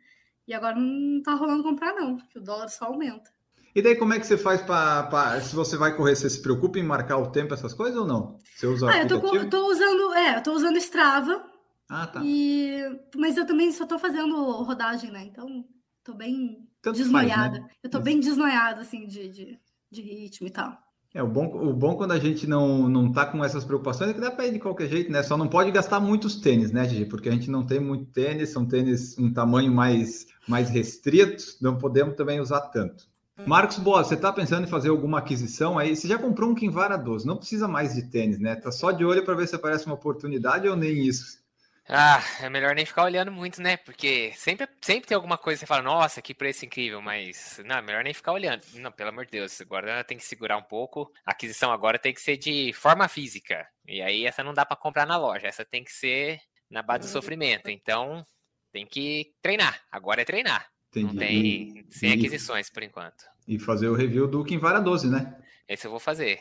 [0.47, 3.31] E agora não tá rolando comprar, não, porque o dólar só aumenta.
[3.75, 5.41] E daí, como é que você faz para.
[5.41, 8.37] Se você vai correr, você se preocupa em marcar o tempo, essas coisas ou não?
[8.55, 11.43] Você usa ah, eu tô, eu tô usando, é, eu tô usando Strava,
[11.89, 12.21] ah, tá.
[12.23, 12.81] E...
[13.15, 15.25] Mas eu também só tô fazendo rodagem, né?
[15.25, 15.65] Então,
[16.03, 17.57] tô bem Tanto desnoiada.
[17.57, 17.69] Faz, né?
[17.83, 19.59] Eu tô bem desnoiada, assim, de, de,
[19.91, 20.77] de, ritmo e tal.
[21.13, 24.13] É, o bom, o bom quando a gente não, não tá com essas preocupações é
[24.13, 25.21] que dá para ir de qualquer jeito, né?
[25.21, 27.05] Só não pode gastar muitos tênis, né, Gigi?
[27.05, 31.77] Porque a gente não tem muito tênis, são tênis um tamanho mais, mais restrito, não
[31.77, 33.07] podemos também usar tanto.
[33.45, 35.95] Marcos Boa, você está pensando em fazer alguma aquisição aí?
[35.95, 38.55] Você já comprou um Kinvara 12, não precisa mais de tênis, né?
[38.55, 41.42] Tá só de olho para ver se aparece uma oportunidade ou nem isso?
[41.87, 43.75] Ah, é melhor nem ficar olhando muito, né?
[43.77, 47.77] Porque sempre, sempre tem alguma coisa que você fala, nossa, que preço incrível, mas não,
[47.77, 48.63] é melhor nem ficar olhando.
[48.75, 51.11] Não, pelo amor de Deus, agora tem que segurar um pouco.
[51.25, 53.67] A aquisição agora tem que ser de forma física.
[53.85, 57.01] E aí essa não dá para comprar na loja, essa tem que ser na base
[57.01, 57.69] do sofrimento.
[57.69, 58.23] Então,
[58.71, 59.81] tem que treinar.
[59.91, 60.67] Agora é treinar.
[60.89, 61.13] Entendi.
[61.13, 63.23] Não tem sem aquisições por enquanto.
[63.47, 65.37] E fazer o review do Kinvara 12, né?
[65.67, 66.39] Esse eu vou fazer.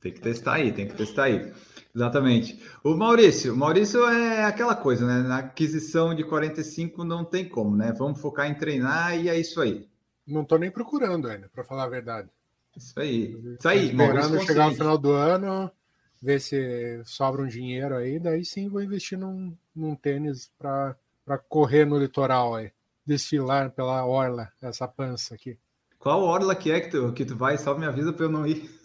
[0.00, 1.52] Tem que testar aí, tem que testar aí.
[1.94, 2.60] Exatamente.
[2.82, 5.26] O Maurício, Maurício é aquela coisa, né?
[5.26, 7.92] Na aquisição de 45 não tem como, né?
[7.92, 9.88] Vamos focar em treinar e é isso aí.
[10.26, 12.28] Não estou nem procurando ainda, para falar a verdade.
[12.76, 13.36] Isso aí.
[13.58, 15.70] Isso aí, Esperando chegar no final do ano,
[16.20, 21.84] ver se sobra um dinheiro aí, daí sim vou investir num, num tênis para correr
[21.84, 22.72] no litoral aí.
[23.06, 25.58] Desfilar pela orla, essa pança aqui.
[25.98, 27.56] Qual orla que é que tu, que tu vai?
[27.56, 28.77] Só me avisa para eu não ir.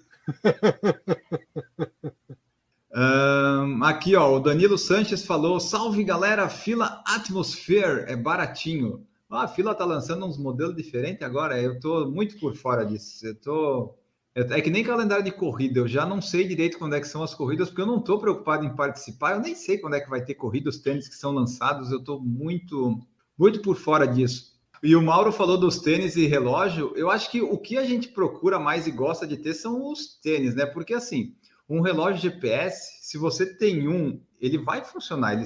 [2.95, 9.03] Um, aqui, ó, o Danilo Sanches falou: salve galera, fila Atmosphere é baratinho.
[9.27, 11.59] Ah, a fila tá lançando uns modelos diferentes agora.
[11.59, 13.25] Eu tô muito por fora disso.
[13.25, 13.95] Eu tô.
[14.35, 17.21] É que nem calendário de corrida, eu já não sei direito quando é que são
[17.21, 20.09] as corridas, porque eu não estou preocupado em participar, eu nem sei quando é que
[20.09, 22.99] vai ter corrida, os tênis que são lançados, eu estou muito,
[23.37, 24.52] muito por fora disso.
[24.83, 28.09] E o Mauro falou dos tênis e relógio, eu acho que o que a gente
[28.09, 30.65] procura mais e gosta de ter são os tênis, né?
[30.65, 31.33] Porque assim,
[31.69, 35.35] um relógio GPS, se você tem um, ele vai funcionar.
[35.35, 35.45] Ele,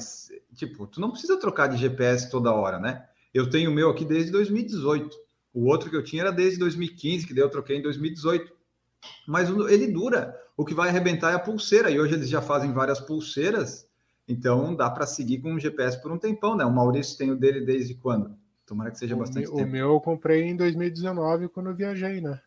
[0.56, 3.06] tipo, tu não precisa trocar de GPS toda hora, né?
[3.32, 5.16] Eu tenho o meu aqui desde 2018.
[5.54, 8.52] O outro que eu tinha era desde 2015, que daí eu troquei em 2018.
[9.28, 10.36] mas ele dura.
[10.58, 13.88] O que vai arrebentar é a pulseira, e hoje eles já fazem várias pulseiras,
[14.28, 16.66] então dá para seguir com o GPS por um tempão, né?
[16.66, 18.36] O Maurício tem o dele desde quando?
[18.68, 19.68] Tomara que seja o bastante meu, tempo.
[19.68, 22.40] O meu eu comprei em 2019 quando eu viajei, né?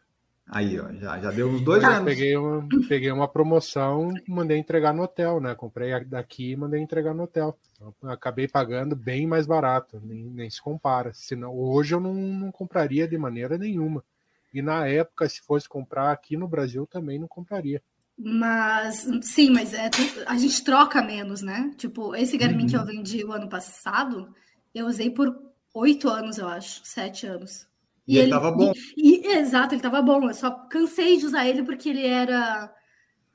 [0.47, 2.05] Aí, ó, já, já deu uns dois eu anos.
[2.05, 5.55] Peguei uma, peguei uma promoção, mandei entregar no hotel, né?
[5.55, 7.57] Comprei daqui e mandei entregar no hotel.
[8.03, 11.13] Acabei pagando bem mais barato, nem, nem se compara.
[11.15, 14.05] Senão, hoje eu não, não compraria de maneira nenhuma.
[14.53, 17.81] E na época, se fosse comprar aqui no Brasil, também não compraria.
[18.19, 19.89] Mas, sim, mas é,
[20.27, 21.73] a gente troca menos, né?
[21.79, 22.69] Tipo, esse Garmin uhum.
[22.69, 24.35] que eu vendi o ano passado,
[24.75, 27.67] eu usei por oito anos, eu acho, sete anos.
[28.07, 28.73] E, e ele, tava bom.
[28.97, 30.29] E, e, exato, ele tava bom.
[30.29, 32.73] Eu só cansei de usar ele porque ele era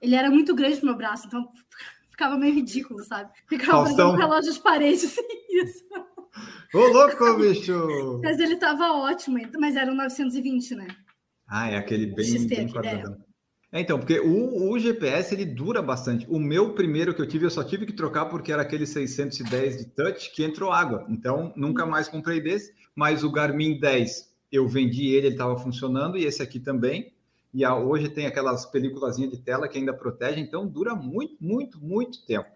[0.02, 1.50] ele era muito grande pro meu braço, então
[2.10, 3.32] ficava meio ridículo, sabe?
[3.48, 5.86] Ficava um relógio de parede, assim, isso.
[6.74, 8.20] Ô, louco, bicho!
[8.22, 10.88] Mas ele tava ótimo, mas era um 920, né?
[11.48, 13.18] Ah, é aquele bem, XT, bem quadradão.
[13.76, 13.82] É.
[13.82, 16.26] então, porque o, o, GPS ele dura bastante.
[16.30, 19.78] O meu primeiro que eu tive, eu só tive que trocar porque era aquele 610
[19.78, 21.06] de touch que entrou água.
[21.10, 22.74] Então, nunca mais comprei desse.
[22.96, 27.14] Mas o Garmin 10 eu vendi ele, ele estava funcionando, e esse aqui também.
[27.54, 31.80] E a, hoje tem aquelas películas de tela que ainda protege, então dura muito, muito,
[31.80, 32.50] muito tempo.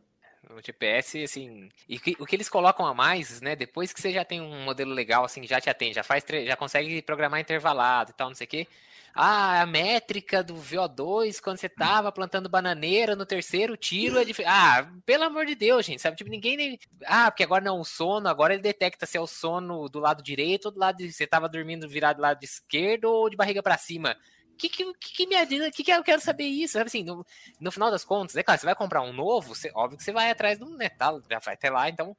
[0.50, 3.56] O GPS, assim, e o que eles colocam a mais, né?
[3.56, 6.56] Depois que você já tem um modelo legal, assim, já te atende, já faz, já
[6.56, 8.68] consegue programar intervalado e tal, não sei o quê.
[9.14, 14.52] Ah, a métrica do VO2 quando você tava plantando bananeira no terceiro tiro é diferente.
[14.52, 16.18] Ah, pelo amor de Deus, gente, sabe?
[16.18, 16.80] Tipo, ninguém nem.
[17.06, 20.24] Ah, porque agora não o sono, agora ele detecta se é o sono do lado
[20.24, 21.12] direito ou do lado de.
[21.12, 24.16] Você tava dormindo virado do lado esquerdo ou de barriga para cima.
[24.58, 25.72] Que, que, que, me adianta?
[25.72, 26.74] Que, que eu quero saber isso?
[26.74, 27.26] Sabe assim, no,
[27.62, 30.12] no final das contas, é claro, você vai comprar um novo, você, óbvio que você
[30.12, 32.16] vai atrás do metal, já vai até lá, então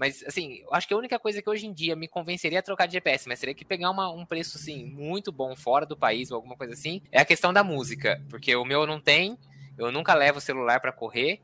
[0.00, 2.62] mas, assim, eu acho que a única coisa que hoje em dia me convenceria a
[2.62, 5.94] trocar de GPS, mas seria que pegar uma, um preço, assim, muito bom fora do
[5.94, 8.18] país ou alguma coisa assim, é a questão da música.
[8.30, 9.36] Porque o meu não tem,
[9.76, 11.42] eu nunca levo o celular para correr.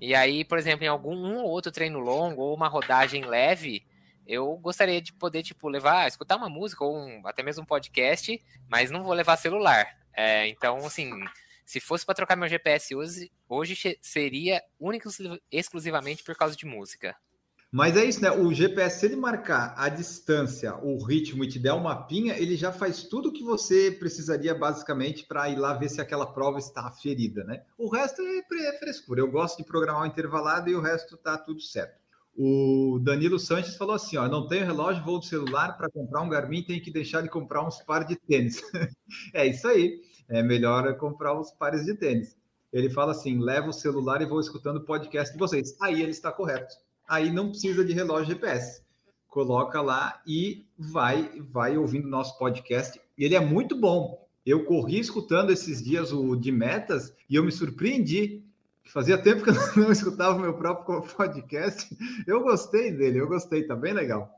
[0.00, 3.84] E aí, por exemplo, em algum um ou outro treino longo ou uma rodagem leve,
[4.24, 8.40] eu gostaria de poder, tipo, levar, escutar uma música ou um, até mesmo um podcast,
[8.68, 9.98] mas não vou levar celular.
[10.14, 11.10] É, então, assim,
[11.64, 15.10] se fosse para trocar meu GPS hoje, hoje seria única
[15.50, 17.16] exclusivamente por causa de música.
[17.76, 18.30] Mas é isso, né?
[18.30, 22.56] O GPS, se ele marcar a distância, o ritmo e te der uma mapinha, ele
[22.56, 26.58] já faz tudo o que você precisaria basicamente para ir lá ver se aquela prova
[26.58, 27.64] está ferida, né?
[27.76, 29.20] O resto é, é frescura.
[29.20, 32.00] Eu gosto de programar o intervalado e o resto tá tudo certo.
[32.34, 36.30] O Danilo Sanches falou assim: ó, não tenho relógio, vou do celular para comprar um
[36.30, 38.62] Garmin, tem que deixar de comprar uns pares de tênis.
[39.34, 40.00] é isso aí.
[40.30, 42.38] É melhor comprar os pares de tênis.
[42.72, 45.76] Ele fala assim: leva o celular e vou escutando o podcast de vocês.
[45.78, 48.82] Aí ele está correto aí não precisa de relógio GPS.
[49.28, 53.00] Coloca lá e vai vai ouvindo nosso podcast.
[53.18, 54.26] Ele é muito bom.
[54.44, 58.42] Eu corri escutando esses dias o de metas e eu me surpreendi.
[58.84, 61.96] Fazia tempo que eu não escutava o meu próprio podcast.
[62.26, 64.30] Eu gostei dele, eu gostei, tá bem legal.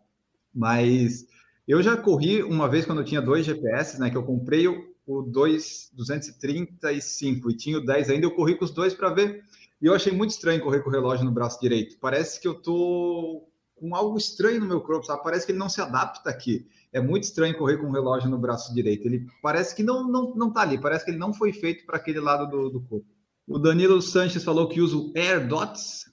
[0.54, 1.26] Mas
[1.66, 4.08] eu já corri uma vez quando eu tinha dois GPS, né?
[4.10, 8.26] Que eu comprei o, o 2, 235 e tinha o 10 ainda.
[8.26, 9.44] Eu corri com os dois para ver
[9.80, 11.98] e eu achei muito estranho correr com o relógio no braço direito.
[12.00, 15.22] Parece que eu tô com algo estranho no meu corpo, sabe?
[15.22, 16.68] Parece que ele não se adapta aqui.
[16.92, 19.06] É muito estranho correr com o relógio no braço direito.
[19.06, 21.96] Ele parece que não não, não tá ali, parece que ele não foi feito para
[21.96, 23.06] aquele lado do, do corpo.
[23.46, 26.10] O Danilo Sanches falou que usa o AirDots.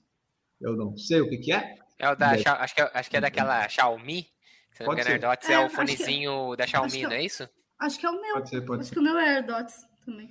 [0.61, 1.75] Eu não sei o que, que é.
[1.97, 4.27] É o da, acho, que é, acho que é daquela Xiaomi.
[4.71, 7.49] Se não me engano, AirDots é, é o fonezinho que, da Xiaomi, não é isso?
[7.79, 8.33] Acho que é o meu.
[8.35, 8.95] Pode ser, pode acho ser.
[8.95, 10.29] que o meu é AirDots também.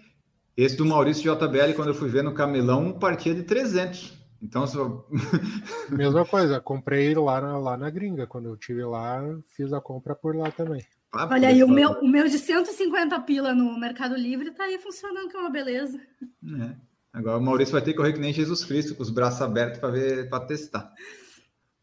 [0.56, 4.16] Esse do Maurício JBL, quando eu fui ver no Camelão, partia de 300.
[4.40, 5.06] Então, só...
[5.90, 8.26] mesma coisa, comprei lá na, lá na gringa.
[8.26, 9.22] Quando eu tive lá,
[9.56, 10.84] fiz a compra por lá também.
[11.12, 14.78] Ah, Olha aí, o meu, o meu de 150 pila no Mercado Livre tá aí
[14.78, 15.98] funcionando, que é uma beleza.
[16.60, 16.74] É.
[17.12, 19.78] Agora o Maurício vai ter que correr que nem Jesus Cristo, com os braços abertos
[19.78, 20.92] para ver, para testar.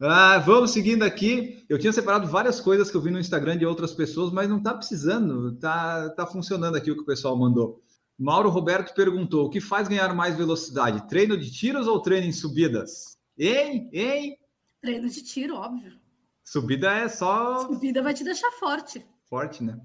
[0.00, 1.64] Ah, vamos seguindo aqui.
[1.68, 4.58] Eu tinha separado várias coisas que eu vi no Instagram de outras pessoas, mas não
[4.58, 5.56] está precisando.
[5.56, 7.81] Tá, tá funcionando aqui o que o pessoal mandou.
[8.18, 11.08] Mauro Roberto perguntou: o que faz ganhar mais velocidade?
[11.08, 13.16] Treino de tiros ou treino em subidas?
[13.38, 13.88] Hein?
[13.92, 14.38] Hein?
[14.80, 15.98] Treino de tiro, óbvio.
[16.44, 17.66] Subida é só.
[17.66, 19.06] Subida vai te deixar forte.
[19.28, 19.78] Forte, né?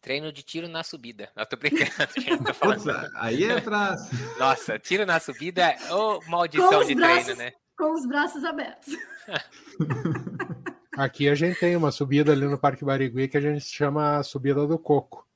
[0.00, 1.30] Treino de tiro na subida.
[1.36, 1.90] Eu tô brincando.
[2.44, 3.96] Tô Putz, aí é pra.
[4.38, 7.52] Nossa, tiro na subida é oh, maldição de braços, treino, né?
[7.76, 8.94] Com os braços abertos.
[10.96, 14.66] Aqui a gente tem uma subida ali no Parque Barigui que a gente chama subida
[14.66, 15.27] do coco.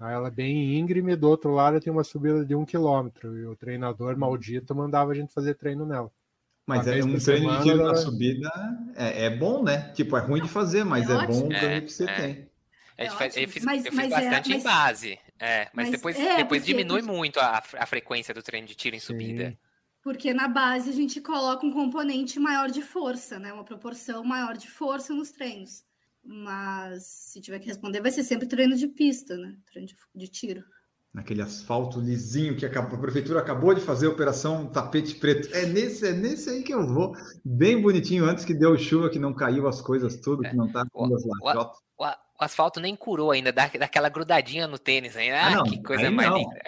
[0.00, 3.36] Ela é bem íngreme, do outro lado tem uma subida de um quilômetro.
[3.36, 6.10] E o treinador maldito mandava a gente fazer treino nela.
[6.64, 8.50] Mas é um treino de tiro na subida
[8.94, 9.90] é, é, bom, né?
[9.94, 12.14] Tipo, é ruim de fazer, mas é, é bom o ganho que você é.
[12.14, 12.48] tem.
[12.98, 15.18] A gente faz, eu fiz, mas, eu fiz bastante em base.
[15.38, 18.74] É, mas, Mas depois, é, depois porque- diminui muito a, a frequência do treino de
[18.74, 19.06] tiro em Sim.
[19.06, 19.58] subida.
[20.02, 23.52] Porque na base a gente coloca um componente maior de força, né?
[23.52, 25.84] Uma proporção maior de força nos treinos.
[26.30, 29.56] Mas se tiver que responder, vai ser sempre treino de pista, né?
[29.66, 30.62] Treino de, de tiro.
[31.14, 35.48] Naquele asfalto lisinho que acabou- a prefeitura acabou de fazer a operação tapete preto.
[35.54, 37.16] É nesse, é nesse aí que eu vou.
[37.42, 40.84] Bem bonitinho, antes que deu chuva, que não caiu as coisas tudo, que não tá
[40.92, 41.78] O- com as o- lajotas.
[41.96, 45.40] O, a- o asfalto nem curou ainda, dá, daquela grudadinha no tênis ainda.
[45.40, 46.36] Ah, Ah, não, que coisa aí mais não.
[46.36, 46.60] linda.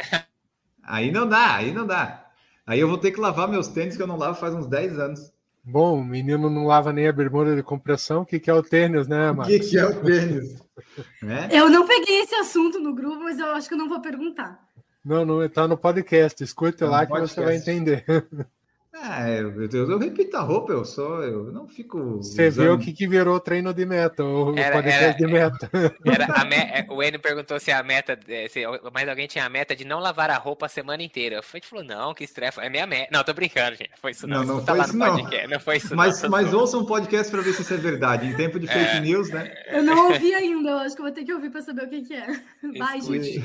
[0.83, 2.31] Aí não dá, aí não dá.
[2.67, 4.99] Aí eu vou ter que lavar meus tênis que eu não lavo faz uns 10
[4.99, 5.31] anos.
[5.71, 8.23] Bom, o menino não lava nem a bermuda de compressão.
[8.23, 9.55] O que, que é o tênis, né, O Marcos?
[9.57, 10.63] que, que é o tênis?
[11.23, 11.49] né?
[11.53, 14.59] Eu não peguei esse assunto no grupo, mas eu acho que eu não vou perguntar.
[15.05, 16.43] Não, não, tá no podcast.
[16.43, 17.71] Escute Tá lá que você vai podcast.
[17.71, 18.05] entender.
[19.03, 22.17] Ah, eu, eu, eu repito a roupa, eu sou, eu não fico.
[22.19, 25.27] Você vê o usando- que, que virou treino de meta, o Era- podcast era- de
[25.27, 25.71] meta.
[26.05, 29.47] Era a me- é, O Enio perguntou se a meta, é, se mais alguém tinha
[29.47, 31.37] a meta de não lavar a roupa a semana inteira.
[31.37, 32.61] Eu falei, falou, não, que estresse.
[32.61, 33.09] É minha meta.
[33.11, 33.91] Não, tô brincando, gente.
[34.01, 34.41] Foi isso não.
[34.41, 35.17] Não, não Escuta foi lá isso, no não.
[35.17, 35.49] podcast.
[35.49, 36.31] Não foi isso Mas, não.
[36.31, 38.27] mas ouça um podcast para ver se isso é verdade.
[38.27, 39.01] Em tempo de fake É.
[39.01, 39.51] news, né?
[39.69, 41.89] Eu não ouvi ainda, eu acho que eu vou ter que ouvir para saber o
[41.89, 42.27] que, que é.
[42.79, 43.43] Vai, gente.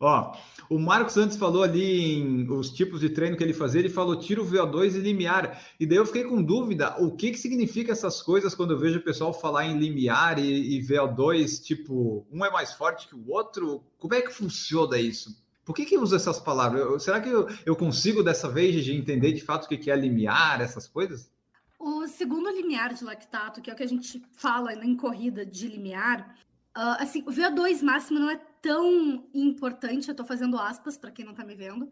[0.00, 0.36] Ó,
[0.68, 4.16] o Marcos antes falou ali em os tipos de treino que ele fazia, ele falou
[4.16, 5.62] tiro VO2 e limiar.
[5.78, 8.98] E daí eu fiquei com dúvida, o que que significa essas coisas quando eu vejo
[8.98, 13.30] o pessoal falar em limiar e, e VO2, tipo, um é mais forte que o
[13.30, 13.82] outro?
[13.98, 15.42] Como é que funciona isso?
[15.64, 16.82] Por que que usa essas palavras?
[16.82, 19.90] Eu- será que eu, eu consigo dessa vez de entender de fato o que que
[19.90, 21.30] é limiar, essas coisas?
[21.78, 25.68] O segundo limiar de lactato, que é o que a gente fala em corrida de
[25.68, 26.36] limiar,
[26.74, 31.22] ah, assim, o VO2 máximo não é tão importante, eu estou fazendo aspas para quem
[31.22, 31.90] não está me vendo,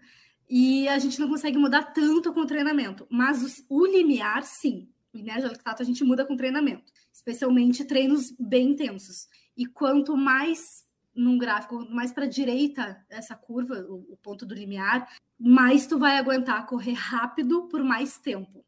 [0.48, 4.88] e a gente não consegue mudar tanto com o treinamento, mas o, o limiar, sim.
[5.12, 9.28] O limiar de lactato a gente muda com treinamento, especialmente treinos bem intensos.
[9.54, 15.06] E quanto mais num gráfico, mais para direita essa curva, o, o ponto do limiar,
[15.38, 18.64] mais tu vai aguentar correr rápido por mais tempo.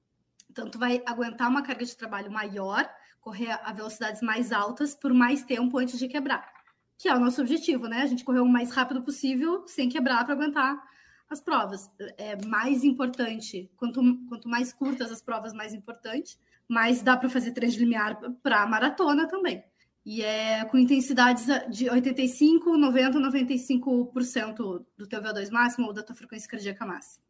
[0.51, 2.87] Então, tu vai aguentar uma carga de trabalho maior,
[3.19, 6.63] correr a velocidades mais altas por mais tempo antes de quebrar.
[6.98, 8.02] Que é o nosso objetivo, né?
[8.02, 10.83] A gente correr o mais rápido possível sem quebrar para aguentar
[11.28, 11.90] as provas.
[12.16, 16.38] É mais importante, quanto, quanto mais curtas as provas, mais importante.
[16.68, 19.62] Mas dá para fazer treino de limiar para maratona também.
[20.04, 26.14] E é com intensidades de 85, 90, 95% do teu VO2 máximo ou da tua
[26.14, 27.24] frequência cardíaca máxima.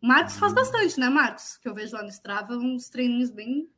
[0.00, 1.56] O Marcos faz bastante, né, Marcos?
[1.56, 3.68] Que eu vejo lá no Strava uns treininhos bem.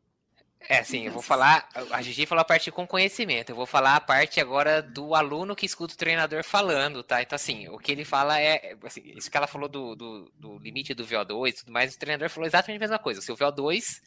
[0.68, 1.68] É, sim, eu vou falar.
[1.90, 3.50] A Gigi falou a parte com conhecimento.
[3.50, 7.22] Eu vou falar a parte agora do aluno que escuta o treinador falando, tá?
[7.22, 8.76] Então, assim, o que ele fala é.
[8.84, 11.98] Assim, isso que ela falou do, do, do limite do VO2 e tudo mais, o
[11.98, 13.20] treinador falou exatamente a mesma coisa.
[13.20, 14.00] O seu VO2,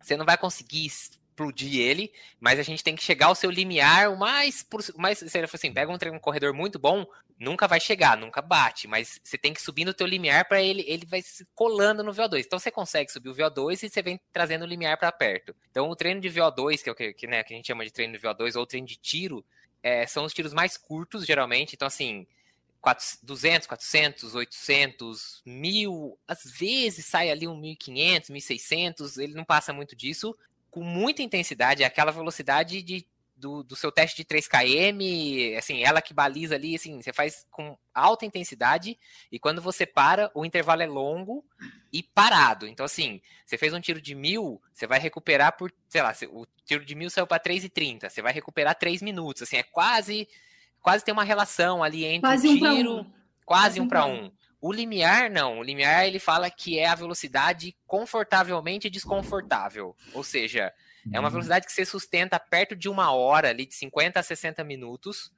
[0.00, 0.86] você não vai conseguir
[1.36, 4.62] explodir ele, mas a gente tem que chegar ao seu limiar o mais.
[4.62, 7.06] Por, mais se ele for assim, pega um, um corredor muito bom,
[7.38, 10.82] nunca vai chegar, nunca bate, mas você tem que subir no teu limiar para ele,
[10.88, 12.44] ele vai se colando no VO2.
[12.46, 15.54] Então você consegue subir o VO2 e você vem trazendo o limiar para perto.
[15.70, 17.84] Então o treino de VO2, que é o que, que, né, que a gente chama
[17.84, 19.44] de treino de VO2 ou treino de tiro,
[19.82, 21.74] é, são os tiros mais curtos geralmente.
[21.74, 22.26] Então assim,
[23.22, 29.96] 200, 400, 800, 1000, às vezes sai ali um 1500, 1600, ele não passa muito
[29.96, 30.36] disso,
[30.76, 36.02] com muita intensidade, é aquela velocidade de do, do, seu teste de 3km, assim, ela
[36.02, 38.98] que baliza ali, assim, você faz com alta intensidade
[39.32, 41.44] e quando você para, o intervalo é longo
[41.90, 42.66] e parado.
[42.66, 46.46] Então, assim, você fez um tiro de mil, você vai recuperar por, sei lá, o
[46.64, 50.28] tiro de mil saiu para 3,30, você vai recuperar 3 minutos, assim, é quase,
[50.82, 53.04] quase tem uma relação ali entre quase o um tiro, um.
[53.04, 54.30] quase, quase um para um.
[54.66, 55.60] O limiar, não.
[55.60, 59.94] O limiar, ele fala que é a velocidade confortavelmente desconfortável.
[60.12, 60.72] Ou seja,
[61.12, 64.64] é uma velocidade que você sustenta perto de uma hora, ali de 50 a 60
[64.64, 65.30] minutos,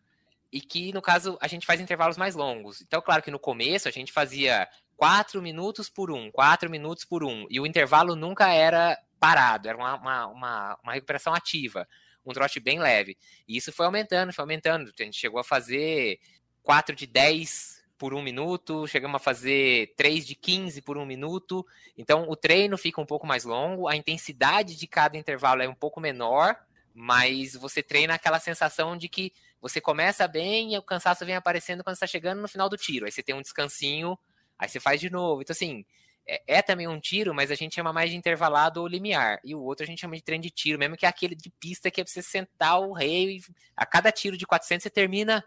[0.51, 2.81] e que, no caso, a gente faz intervalos mais longos.
[2.81, 7.23] Então, claro que no começo a gente fazia 4 minutos por um, 4 minutos por
[7.23, 11.87] um, e o intervalo nunca era parado, era uma, uma, uma, uma recuperação ativa,
[12.25, 13.19] um trote bem leve.
[13.47, 14.91] E isso foi aumentando, foi aumentando.
[14.99, 16.19] A gente chegou a fazer
[16.63, 21.67] 4 de 10 por um minuto, chegamos a fazer 3 de 15 por um minuto.
[21.97, 25.75] Então, o treino fica um pouco mais longo, a intensidade de cada intervalo é um
[25.75, 26.57] pouco menor,
[26.95, 31.83] mas você treina aquela sensação de que você começa bem e o cansaço vem aparecendo
[31.83, 33.05] quando está chegando no final do tiro.
[33.05, 34.17] Aí você tem um descansinho,
[34.57, 35.43] aí você faz de novo.
[35.43, 35.85] Então, assim,
[36.25, 39.41] é, é, também um tiro, mas a gente chama mais de intervalado ou limiar.
[39.43, 41.51] E o outro a gente chama de treino de tiro, mesmo que é aquele de
[41.51, 43.41] pista que é pra você sentar o rei.
[43.77, 45.43] A cada tiro de 400 você termina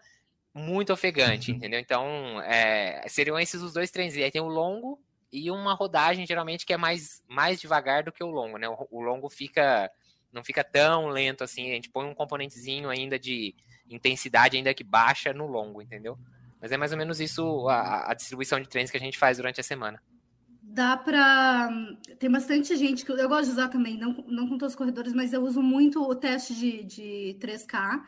[0.54, 1.56] muito ofegante, uhum.
[1.56, 1.80] entendeu?
[1.80, 4.16] Então, é, seriam esses os dois treinos.
[4.16, 5.00] E aí tem o longo
[5.32, 8.68] e uma rodagem, geralmente, que é mais, mais devagar do que o longo, né?
[8.68, 9.90] O, o longo fica
[10.32, 13.54] não fica tão lento assim, a gente põe um componentezinho ainda de
[13.88, 16.18] intensidade, ainda que baixa no longo, entendeu?
[16.60, 19.36] Mas é mais ou menos isso a, a distribuição de treinos que a gente faz
[19.36, 20.00] durante a semana.
[20.62, 21.68] Dá para.
[22.18, 25.12] Tem bastante gente que eu gosto de usar também, não, não com todos os corredores,
[25.12, 28.02] mas eu uso muito o teste de, de 3K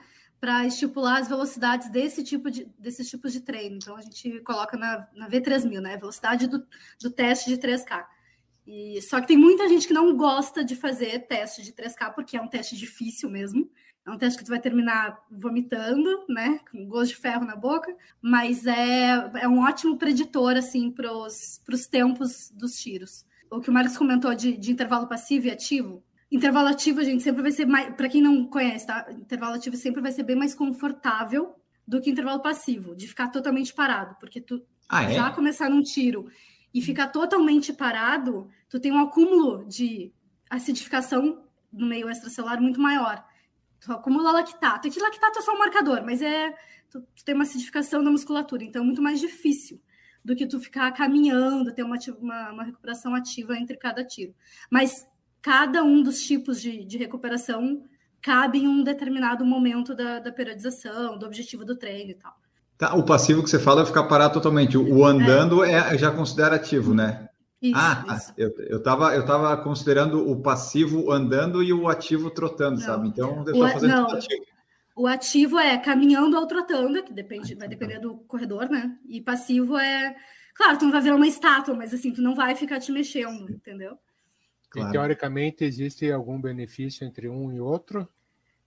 [0.45, 3.77] para estipular as velocidades desse tipo de, desses tipos de treino.
[3.77, 5.97] Então a gente coloca na, na V3000, né?
[5.97, 6.63] Velocidade do,
[7.01, 8.05] do teste de 3K.
[8.67, 12.37] E, só que tem muita gente que não gosta de fazer teste de 3K, porque
[12.37, 13.71] é um teste difícil mesmo.
[14.07, 16.61] É um teste que tu vai terminar vomitando, né?
[16.71, 21.87] Com gosto de ferro na boca, mas é, é um ótimo preditor, assim, para os
[21.91, 23.25] tempos dos tiros.
[23.51, 26.05] O que o Marcos comentou de, de intervalo passivo e ativo.
[26.35, 27.95] Intervalo ativo, gente sempre vai ser mais.
[27.95, 29.07] Para quem não conhece, tá?
[29.13, 31.55] Intervalo ativo sempre vai ser bem mais confortável
[31.87, 35.15] do que intervalo passivo, de ficar totalmente parado, porque tu ah, é?
[35.15, 36.29] já começar num tiro
[36.75, 40.13] e ficar totalmente parado, tu tem um acúmulo de
[40.51, 43.25] acidificação no meio extracelular muito maior.
[43.79, 44.89] Tu acumula lactato.
[44.89, 46.53] E que lactato é só um marcador, mas é
[46.91, 49.81] tu, tu, tem uma acidificação da musculatura, então é muito mais difícil
[50.25, 54.35] do que tu ficar caminhando, ter uma, uma, uma recuperação ativa entre cada tiro.
[54.69, 55.07] Mas
[55.45, 57.85] cada um dos tipos de, de recuperação
[58.23, 62.33] cabe em um determinado momento da, da periodização, do objetivo do treino e tal.
[62.79, 64.79] Tá, o passivo que você fala é ficar parado totalmente.
[64.79, 67.29] O andando é, é já considera ativo, né?
[67.61, 68.33] Isso, ah, isso.
[68.39, 72.87] eu, eu, tava, eu tava considerando o passivo andando e o ativo trotando, não.
[72.87, 73.09] sabe?
[73.09, 74.11] Então, eu fazer não.
[74.11, 74.45] ativo.
[74.97, 78.97] O ativo é caminhando ou trotando, que depende, vai depender do corredor, né?
[79.07, 80.17] E passivo é.
[80.55, 83.51] Claro, tu não vai virar uma estátua, mas assim, tu não vai ficar te mexendo,
[83.51, 83.99] entendeu?
[84.75, 84.89] Claro.
[84.89, 88.09] E teoricamente existe algum benefício entre um e outro?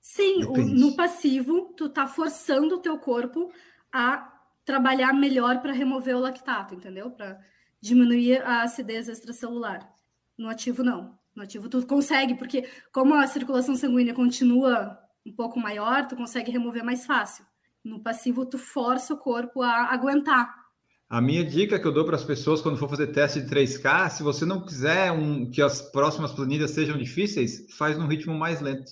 [0.01, 3.51] Sim, o, no passivo, tu tá forçando o teu corpo
[3.91, 7.11] a trabalhar melhor para remover o lactato, entendeu?
[7.11, 7.41] Para
[7.81, 9.93] diminuir a acidez extracelular.
[10.37, 11.19] No ativo, não.
[11.35, 16.51] No ativo, tu consegue, porque como a circulação sanguínea continua um pouco maior, tu consegue
[16.51, 17.45] remover mais fácil.
[17.83, 20.66] No passivo, tu força o corpo a aguentar.
[21.09, 24.09] A minha dica que eu dou para as pessoas quando for fazer teste de 3K,
[24.09, 28.59] se você não quiser um, que as próximas planilhas sejam difíceis, faz num ritmo mais
[28.59, 28.91] lento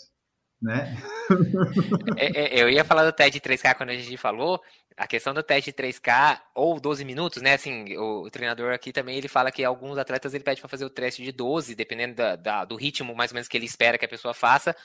[0.61, 0.97] né?
[2.17, 4.61] É, é, eu ia falar do teste de 3K quando a gente falou,
[4.95, 7.53] a questão do teste de 3K ou 12 minutos, né?
[7.53, 10.85] Assim, o, o treinador aqui também ele fala que alguns atletas ele pede para fazer
[10.85, 13.97] o teste de 12, dependendo da, da, do ritmo mais ou menos que ele espera
[13.97, 14.75] que a pessoa faça.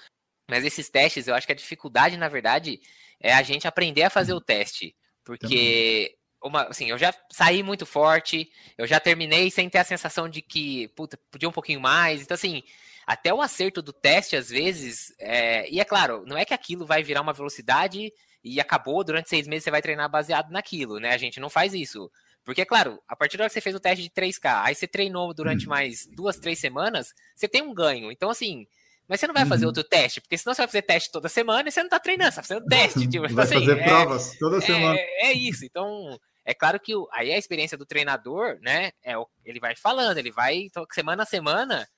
[0.49, 2.81] Mas esses testes, eu acho que a dificuldade, na verdade,
[3.21, 4.97] é a gente aprender a fazer o teste.
[5.23, 10.29] Porque uma, assim, eu já saí muito forte, eu já terminei sem ter a sensação
[10.29, 12.22] de que, puta, podia um pouquinho mais.
[12.22, 12.62] Então, assim,
[13.07, 15.68] até o acerto do teste, às vezes, é...
[15.70, 19.46] e é claro, não é que aquilo vai virar uma velocidade e acabou, durante seis
[19.46, 21.12] meses você vai treinar baseado naquilo, né?
[21.12, 22.11] A gente não faz isso.
[22.42, 24.74] Porque, é claro, a partir da hora que você fez o teste de 3K, aí
[24.74, 25.70] você treinou durante uhum.
[25.70, 28.11] mais duas, três semanas, você tem um ganho.
[28.11, 28.66] Então, assim,
[29.11, 29.70] mas você não vai fazer uhum.
[29.70, 32.31] outro teste, porque senão você vai fazer teste toda semana e você não tá treinando,
[32.31, 33.09] você tá fazendo teste.
[33.09, 34.96] Tipo, vai assim, fazer é, provas toda é, semana.
[34.98, 35.64] É, isso.
[35.64, 38.92] Então, é claro que o, aí a experiência do treinador, né?
[39.05, 41.88] É, ele vai falando, ele vai, então, semana a semana,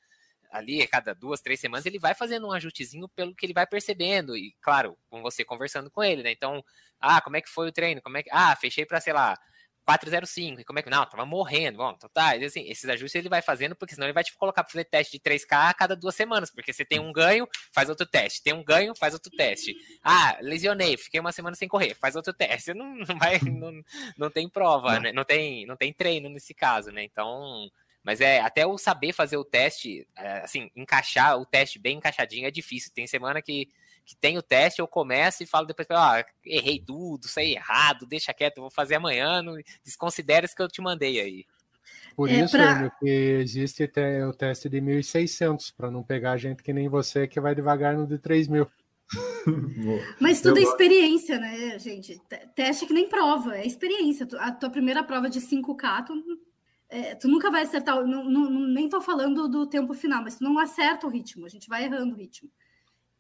[0.51, 3.67] ali, a cada duas, três semanas, ele vai fazendo um ajustezinho pelo que ele vai
[3.67, 4.37] percebendo.
[4.37, 6.31] E, claro, com você conversando com ele, né?
[6.31, 6.63] Então,
[7.01, 8.03] ah, como é que foi o treino?
[8.03, 8.31] Como é que.
[8.31, 9.39] Ah, fechei para, sei lá,
[9.85, 10.61] 405.
[10.61, 10.91] E como é que.
[10.91, 11.79] Não, tava morrendo.
[11.79, 12.35] Bom, então tá.
[12.35, 15.19] Assim, esses ajustes ele vai fazendo, porque senão ele vai te colocar para fazer teste
[15.19, 16.51] de 3K a cada duas semanas.
[16.51, 18.43] Porque você tem um ganho, faz outro teste.
[18.43, 19.75] Tem um ganho, faz outro teste.
[20.03, 22.63] Ah, lesionei, fiquei uma semana sem correr, faz outro teste.
[22.73, 23.41] Você não, não vai.
[23.41, 23.83] Não,
[24.17, 25.01] não tem prova, não.
[25.01, 25.13] né?
[25.13, 27.03] Não tem, não tem treino nesse caso, né?
[27.03, 27.71] Então
[28.03, 32.47] mas é até o saber fazer o teste, é, assim, encaixar o teste bem encaixadinho
[32.47, 32.91] é difícil.
[32.93, 33.69] Tem semana que,
[34.05, 38.35] que tem o teste, eu começo e falo depois, ah, errei tudo, saí errado, deixa
[38.35, 41.47] quieto, vou fazer amanhã, não desconsidera isso que eu te mandei aí.
[42.15, 42.91] Por é isso pra...
[42.91, 43.91] que existe
[44.29, 48.07] o teste de 1.600, para não pegar gente que nem você que vai devagar no
[48.07, 48.69] de 3.000.
[50.21, 50.67] Mas tudo eu...
[50.67, 52.21] é experiência, né, gente?
[52.55, 54.27] Teste que nem prova, é experiência.
[54.39, 56.15] A tua primeira prova de 5K, tu
[56.93, 60.45] é, tu nunca vai acertar, não, não, nem estou falando do tempo final, mas tu
[60.45, 62.51] não acerta o ritmo, a gente vai errando o ritmo.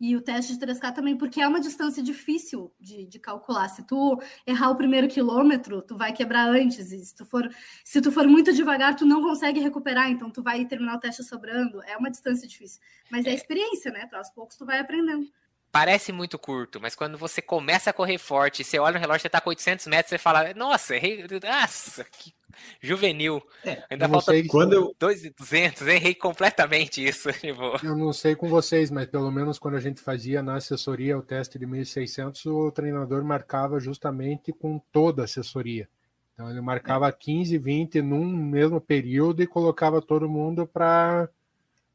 [0.01, 3.69] E o teste de 3K também, porque é uma distância difícil de, de, calcular.
[3.69, 6.91] Se tu errar o primeiro quilômetro, tu vai quebrar antes.
[6.91, 7.49] E se tu, for,
[7.85, 11.23] se tu for muito devagar, tu não consegue recuperar, então tu vai terminar o teste
[11.23, 11.81] sobrando.
[11.85, 12.81] É uma distância difícil.
[13.11, 14.09] Mas é, é experiência, né?
[14.13, 15.31] Aos poucos tu vai aprendendo
[15.73, 19.31] parece muito curto, mas quando você começa a correr forte, você olha no relógio, você
[19.31, 22.35] tá com 800 metros, você fala, nossa, errei, nossa, que
[22.81, 23.43] juvenil.
[23.65, 24.97] É, Ainda falta sei, quando eu...
[24.99, 27.33] 2,200, errei completamente isso.
[27.41, 27.85] Tipo...
[27.85, 31.23] Eu não sei com vocês, mas pelo menos quando a gente fazia na assessoria o
[31.23, 35.89] teste de 1.600, o treinador marcava justamente com toda a assessoria.
[36.35, 37.13] Então ele marcava é.
[37.13, 41.29] 15, 20 num mesmo período e colocava todo mundo para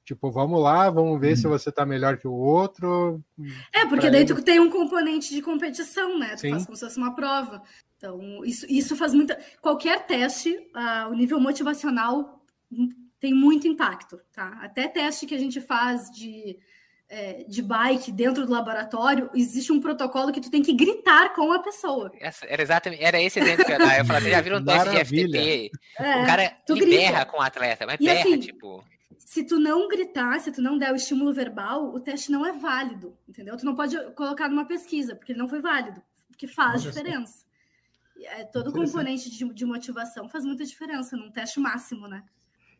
[0.08, 1.36] Tipo, vamos lá, vamos ver hum.
[1.36, 3.22] se você tá melhor que o outro.
[3.74, 4.34] É, porque daí ele...
[4.34, 6.30] tu tem um componente de competição, né?
[6.36, 6.51] Tu Sim.
[6.51, 7.62] faz como se fosse uma prova.
[7.98, 9.39] Então, isso, isso faz muita.
[9.62, 12.41] Qualquer teste, uh, o nível motivacional
[13.20, 14.60] tem muito impacto, tá?
[14.62, 16.60] Até teste que a gente faz de,
[17.10, 21.52] é, de bike dentro do laboratório, existe um protocolo que tu tem que gritar com
[21.52, 22.12] a pessoa.
[22.20, 24.00] Essa, era exatamente, era esse exemplo que eu ia dar.
[24.00, 25.72] Eu falei, você já viram um teste de FTP?
[25.98, 28.84] É, o cara berra com o atleta, mas e berra, assim, tipo
[29.28, 32.54] se tu não gritar, se tu não der o estímulo verbal, o teste não é
[32.54, 33.58] válido, entendeu?
[33.58, 37.47] Tu não pode colocar numa pesquisa, porque ele não foi válido, porque faz Olha diferença.
[38.26, 42.24] É, todo componente de, de, motivação faz muita diferença num teste máximo, né?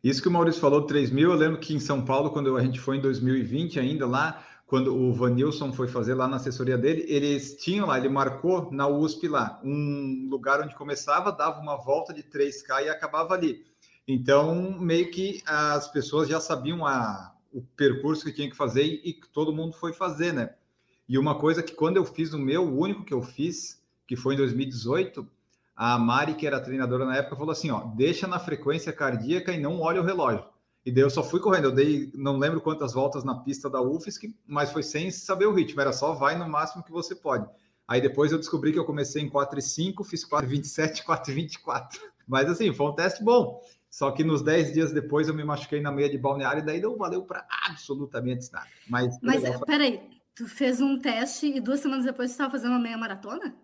[0.04, 2.64] Isso que o Maurício falou, 3 mil, eu lembro que em São Paulo, quando a
[2.64, 7.06] gente foi em 2020 ainda lá, quando o Vanilson foi fazer lá na assessoria dele,
[7.08, 12.14] eles tinham lá, ele marcou na USP lá, um lugar onde começava, dava uma volta
[12.14, 13.66] de 3K e acabava ali.
[14.08, 19.10] Então, meio que as pessoas já sabiam a, o percurso que tinha que fazer e,
[19.10, 20.54] e todo mundo foi fazer, né?
[21.08, 24.16] E uma coisa que quando eu fiz o meu, o único que eu fiz, que
[24.16, 25.28] foi em 2018,
[25.76, 29.60] a Mari, que era treinadora na época, falou assim: ó, deixa na frequência cardíaca e
[29.60, 30.44] não olha o relógio.
[30.86, 33.82] E daí eu só fui correndo, eu dei, não lembro quantas voltas na pista da
[33.82, 37.46] UFSC, mas foi sem saber o ritmo, era só vai no máximo que você pode.
[37.86, 42.00] Aí depois eu descobri que eu comecei em 4,5, fiz 4,27, 4,24.
[42.28, 43.62] Mas assim, foi um teste bom.
[43.90, 46.82] Só que nos 10 dias depois eu me machuquei na meia de balneário e daí
[46.82, 48.68] não valeu para absolutamente nada.
[48.90, 50.02] Mas, Mas peraí,
[50.36, 53.56] tu fez um teste e duas semanas depois você estava fazendo uma meia maratona?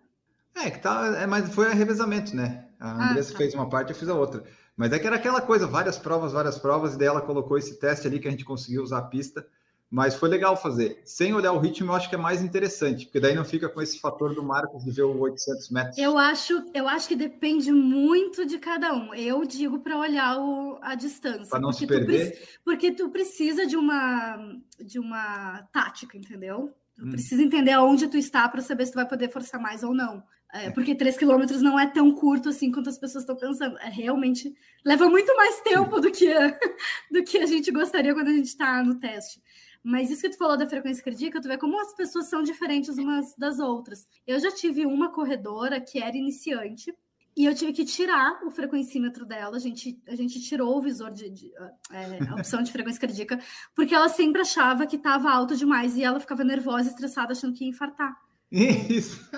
[0.56, 2.66] É, que tá, é, mas foi revezamento, né?
[2.78, 3.38] A ah, Andressa tá.
[3.38, 4.44] fez uma parte, eu fiz a outra.
[4.76, 7.78] Mas é que era aquela coisa, várias provas, várias provas, e daí ela colocou esse
[7.78, 9.46] teste ali que a gente conseguiu usar a pista
[9.94, 11.00] mas foi legal fazer.
[11.04, 13.80] Sem olhar o ritmo, eu acho que é mais interessante, porque daí não fica com
[13.80, 15.98] esse fator do Marcos de ver o 800 metros.
[15.98, 19.14] Eu acho, eu acho que depende muito de cada um.
[19.14, 21.48] Eu digo para olhar o, a distância.
[21.48, 22.32] Para não se perder.
[22.32, 26.74] Tu, porque tu precisa de uma, de uma tática, entendeu?
[26.96, 27.10] Tu hum.
[27.10, 30.24] precisa entender aonde tu está para saber se tu vai poder forçar mais ou não.
[30.54, 33.76] É, porque 3 quilômetros não é tão curto assim quanto as pessoas estão pensando.
[33.78, 36.28] É realmente leva muito mais tempo do que,
[37.10, 39.42] do que a gente gostaria quando a gente está no teste.
[39.82, 42.96] Mas isso que tu falou da frequência cardíaca, tu vê como as pessoas são diferentes
[42.96, 44.06] umas das outras.
[44.24, 46.94] Eu já tive uma corredora que era iniciante,
[47.36, 49.56] e eu tive que tirar o frequencímetro dela.
[49.56, 51.52] A gente, a gente tirou o visor de, de
[51.90, 53.40] é, a opção de frequência cardíaca,
[53.74, 57.64] porque ela sempre achava que estava alto demais e ela ficava nervosa, estressada, achando que
[57.64, 58.14] ia infartar.
[58.52, 59.28] Isso.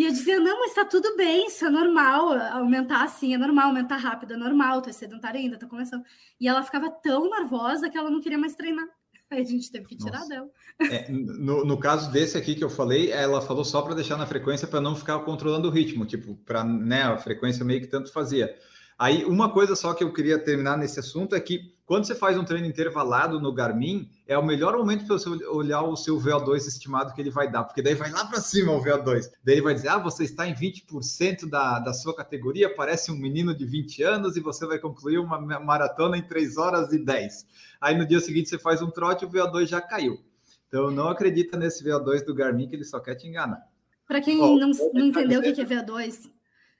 [0.00, 3.66] E eu dizia, não, mas está tudo bem, isso é normal, aumentar assim é normal,
[3.66, 6.02] aumentar rápido é normal, é sedentária ainda, tá começando.
[6.40, 8.88] E ela ficava tão nervosa que ela não queria mais treinar.
[9.30, 10.28] Aí a gente teve que tirar Nossa.
[10.30, 10.48] dela.
[10.90, 14.24] É, no, no caso desse aqui que eu falei, ela falou só para deixar na
[14.24, 18.10] frequência para não ficar controlando o ritmo, tipo, para né, a frequência meio que tanto
[18.10, 18.56] fazia.
[18.98, 22.38] Aí, uma coisa só que eu queria terminar nesse assunto é que quando você faz
[22.38, 26.68] um treino intervalado no Garmin, é o melhor momento para você olhar o seu VO2
[26.68, 29.28] estimado que ele vai dar, porque daí vai lá para cima o VO2.
[29.42, 33.16] Daí ele vai dizer: ah, você está em 20% da, da sua categoria, parece um
[33.16, 37.46] menino de 20 anos e você vai concluir uma maratona em 3 horas e 10.
[37.80, 40.20] Aí no dia seguinte você faz um trote e o VO2 já caiu.
[40.68, 43.66] Então não acredita nesse VO2 do Garmin que ele só quer te enganar.
[44.06, 46.30] Para quem oh, não, não entendeu o que é VO2,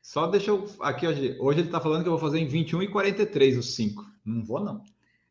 [0.03, 0.67] só deixa eu.
[0.81, 3.75] Aqui, hoje, hoje ele está falando que eu vou fazer em 21 e 43 os
[3.75, 4.03] 5.
[4.25, 4.83] Não vou, não.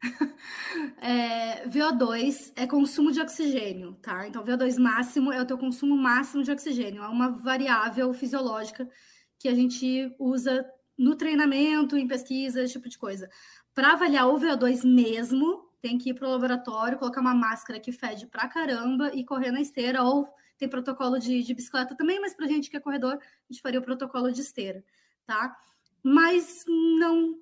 [1.02, 4.28] é, VO2 é consumo de oxigênio, tá?
[4.28, 7.04] Então, VO2 máximo é o teu consumo máximo de oxigênio.
[7.04, 8.89] É uma variável fisiológica
[9.38, 10.66] que a gente usa
[10.97, 13.30] no treinamento, em pesquisa, esse tipo de coisa.
[13.74, 17.91] Para avaliar o VO2 mesmo, tem que ir para o laboratório, colocar uma máscara que
[17.91, 20.28] fede pra caramba e correr na esteira ou
[20.58, 23.80] tem protocolo de, de bicicleta também, mas para gente que é corredor, a gente faria
[23.80, 24.84] o protocolo de esteira,
[25.26, 25.56] tá?
[26.04, 27.39] Mas não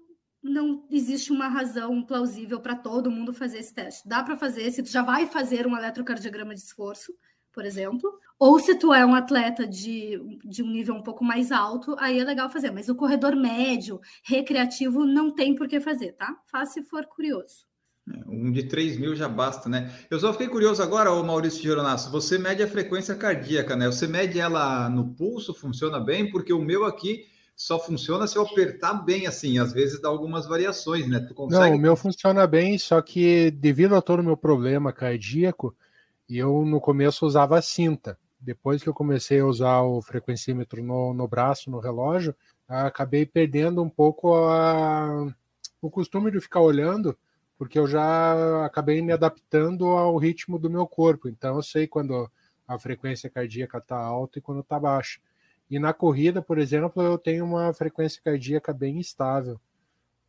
[0.48, 4.08] não existe uma razão plausível para todo mundo fazer esse teste.
[4.08, 7.14] Dá para fazer se tu já vai fazer um eletrocardiograma de esforço,
[7.54, 11.52] por exemplo, ou se tu é um atleta de, de um nível um pouco mais
[11.52, 12.72] alto, aí é legal fazer.
[12.72, 16.36] Mas o corredor médio, recreativo, não tem por que fazer, tá?
[16.46, 17.66] Faz se for curioso.
[18.28, 19.92] Um de 3 mil já basta, né?
[20.10, 23.88] Eu só fiquei curioso agora, ô Maurício Gironasso, você mede a frequência cardíaca, né?
[23.88, 26.30] Você mede ela no pulso, funciona bem?
[26.30, 27.26] Porque o meu aqui
[27.58, 31.20] só funciona se eu apertar bem, assim, às vezes dá algumas variações, né?
[31.20, 31.60] Tu consegue...
[31.60, 35.76] Não, o meu funciona bem, só que devido a todo o meu problema cardíaco,
[36.30, 38.16] eu no começo usava a cinta.
[38.40, 42.36] Depois que eu comecei a usar o frequencímetro no, no braço, no relógio,
[42.68, 45.34] acabei perdendo um pouco a...
[45.82, 47.18] o costume de ficar olhando
[47.58, 51.28] porque eu já acabei me adaptando ao ritmo do meu corpo.
[51.28, 52.30] Então eu sei quando
[52.68, 55.20] a frequência cardíaca está alta e quando está baixa.
[55.70, 59.60] E na corrida, por exemplo, eu tenho uma frequência cardíaca bem estável.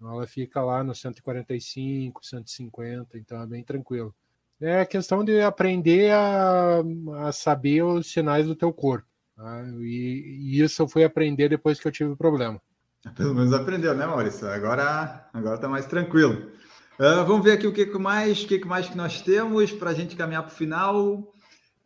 [0.01, 4.14] Ela fica lá no 145, 150, então é bem tranquilo.
[4.61, 6.82] É questão de aprender a,
[7.26, 9.07] a saber os sinais do teu corpo.
[9.36, 9.64] Tá?
[9.80, 12.61] E, e isso eu fui aprender depois que eu tive o problema.
[13.16, 14.49] Pelo menos aprendeu, né, Maurício?
[14.49, 16.51] Agora, agora tá mais tranquilo.
[16.99, 19.95] Uh, vamos ver aqui o que mais, o que mais que nós temos para a
[19.95, 21.32] gente caminhar para o final.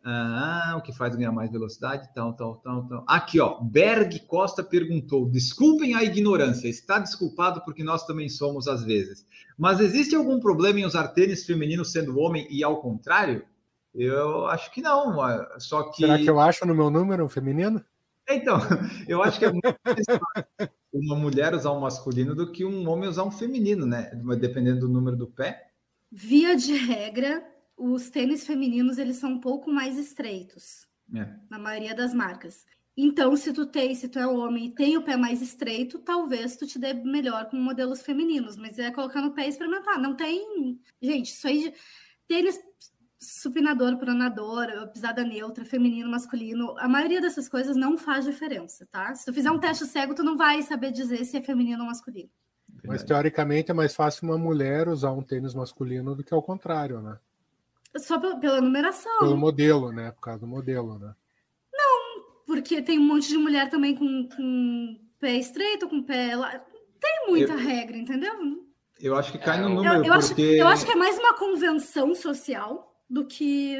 [0.05, 2.07] Ah, o que faz ganhar mais velocidade?
[2.11, 3.03] Então, então, então, então.
[3.07, 3.59] Aqui, ó.
[3.61, 9.25] Berg Costa perguntou: desculpem a ignorância, está desculpado porque nós também somos às vezes.
[9.57, 13.45] Mas existe algum problema em usar tênis feminino sendo homem e ao contrário?
[13.95, 15.15] Eu acho que não.
[15.57, 16.01] Só que.
[16.01, 17.81] Será que eu acho no meu número feminino?
[18.29, 18.57] Então,
[19.07, 22.87] eu acho que é muito mais fácil uma mulher usar um masculino do que um
[22.87, 24.11] homem usar um feminino, né?
[24.39, 25.69] Dependendo do número do pé.
[26.11, 27.43] Via de regra,
[27.91, 31.27] os tênis femininos eles são um pouco mais estreitos é.
[31.49, 32.65] na maioria das marcas.
[32.95, 36.55] Então, se tu tem, se tu é homem e tem o pé mais estreito, talvez
[36.55, 39.99] tu te dê melhor com modelos femininos, mas é colocar no pé e experimentar.
[39.99, 41.73] Não tem, gente, isso aí de
[42.27, 42.59] tênis
[43.19, 49.15] supinador, pronador, pisada neutra, feminino, masculino, a maioria dessas coisas não faz diferença, tá?
[49.15, 51.87] Se tu fizer um teste cego, tu não vai saber dizer se é feminino ou
[51.87, 52.29] masculino.
[52.85, 57.01] Mas teoricamente é mais fácil uma mulher usar um tênis masculino do que ao contrário,
[57.01, 57.17] né?
[57.97, 59.19] Só pela numeração.
[59.19, 60.11] Pelo modelo, né?
[60.11, 61.13] Por causa do modelo, né?
[61.71, 66.31] Não, porque tem um monte de mulher também com, com pé estreito, com pé.
[66.99, 68.33] Tem muita eu, regra, entendeu?
[68.99, 69.95] Eu acho que cai no número.
[69.95, 70.41] Eu, eu porque...
[70.41, 73.77] acho, eu acho que é mais uma convenção social do que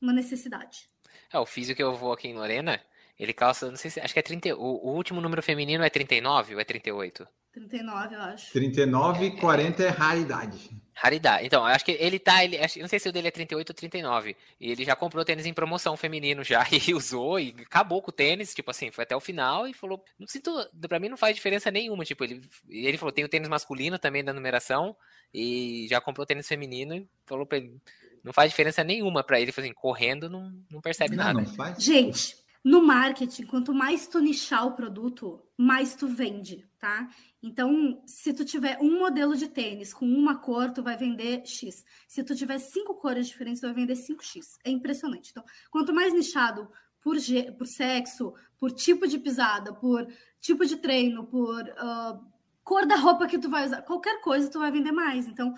[0.00, 0.88] uma necessidade.
[1.32, 2.80] É, o físico que eu vou aqui em Lorena,
[3.18, 5.90] ele calça, não sei se, acho que é 30, o, o último número feminino é
[5.90, 7.28] 39 ou é 38?
[7.52, 8.52] 39, eu acho.
[8.52, 10.70] 39 e 40 é raridade.
[11.02, 11.46] Raridade.
[11.46, 12.44] Então, eu acho que ele tá.
[12.44, 14.36] Ele, não sei se o dele é 38 ou 39.
[14.60, 18.12] E ele já comprou tênis em promoção feminino já e usou e acabou com o
[18.12, 18.52] tênis.
[18.52, 20.52] Tipo assim, foi até o final e falou: Não sinto.
[20.86, 22.04] Pra mim não faz diferença nenhuma.
[22.04, 24.94] Tipo, ele, ele falou: tem o tênis masculino também da numeração.
[25.32, 27.80] E já comprou tênis feminino e falou pra ele:
[28.22, 29.46] Não faz diferença nenhuma pra ele.
[29.46, 31.40] Ele falou assim: correndo não, não percebe não, nada.
[31.40, 37.08] Não Gente, no marketing, quanto mais tu nichar o produto, mais tu vende, tá?
[37.42, 41.82] Então, se tu tiver um modelo de tênis com uma cor, tu vai vender X.
[42.06, 44.58] Se tu tiver cinco cores diferentes, tu vai vender 5X.
[44.62, 45.30] É impressionante.
[45.30, 47.16] Então, quanto mais nichado por,
[47.56, 50.06] por sexo, por tipo de pisada, por
[50.38, 52.20] tipo de treino, por uh,
[52.62, 55.26] cor da roupa que tu vai usar, qualquer coisa tu vai vender mais.
[55.26, 55.54] Então,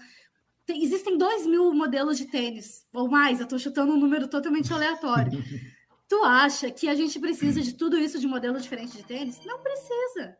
[0.64, 4.72] tem, existem dois mil modelos de tênis, ou mais, eu estou chutando um número totalmente
[4.72, 5.32] aleatório.
[6.12, 9.40] tu acha que a gente precisa de tudo isso de modelo diferente de tênis?
[9.46, 10.36] Não precisa.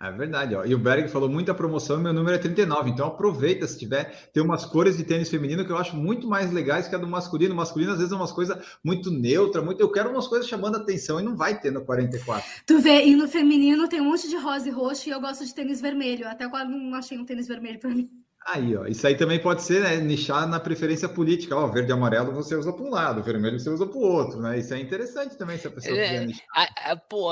[0.00, 0.64] É verdade, ó.
[0.64, 2.90] E o Berg falou muita promoção meu número é 39.
[2.90, 4.30] Então aproveita se tiver.
[4.32, 7.08] Tem umas cores de tênis feminino que eu acho muito mais legais que a do
[7.08, 7.52] masculino.
[7.52, 9.80] O masculino, às vezes, é umas coisas muito neutra, muito.
[9.80, 12.48] Eu quero umas coisas chamando atenção e não vai ter no 44.
[12.64, 15.44] Tu vê, e no feminino tem um monte de rosa e roxo e eu gosto
[15.44, 16.28] de tênis vermelho.
[16.28, 18.08] Até agora não achei um tênis vermelho para mim.
[18.46, 21.56] Aí, ó, isso aí também pode ser, né, nichar na preferência política.
[21.56, 24.40] Ó, verde e amarelo você usa para um lado, vermelho você usa para o outro,
[24.40, 24.58] né?
[24.58, 26.46] Isso é interessante também se a pessoa é, quiser nichar.
[26.54, 27.30] A, a, pô,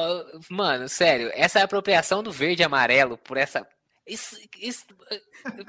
[0.50, 3.66] mano, sério, essa apropriação do verde e amarelo por essa
[4.08, 4.86] isso, isso,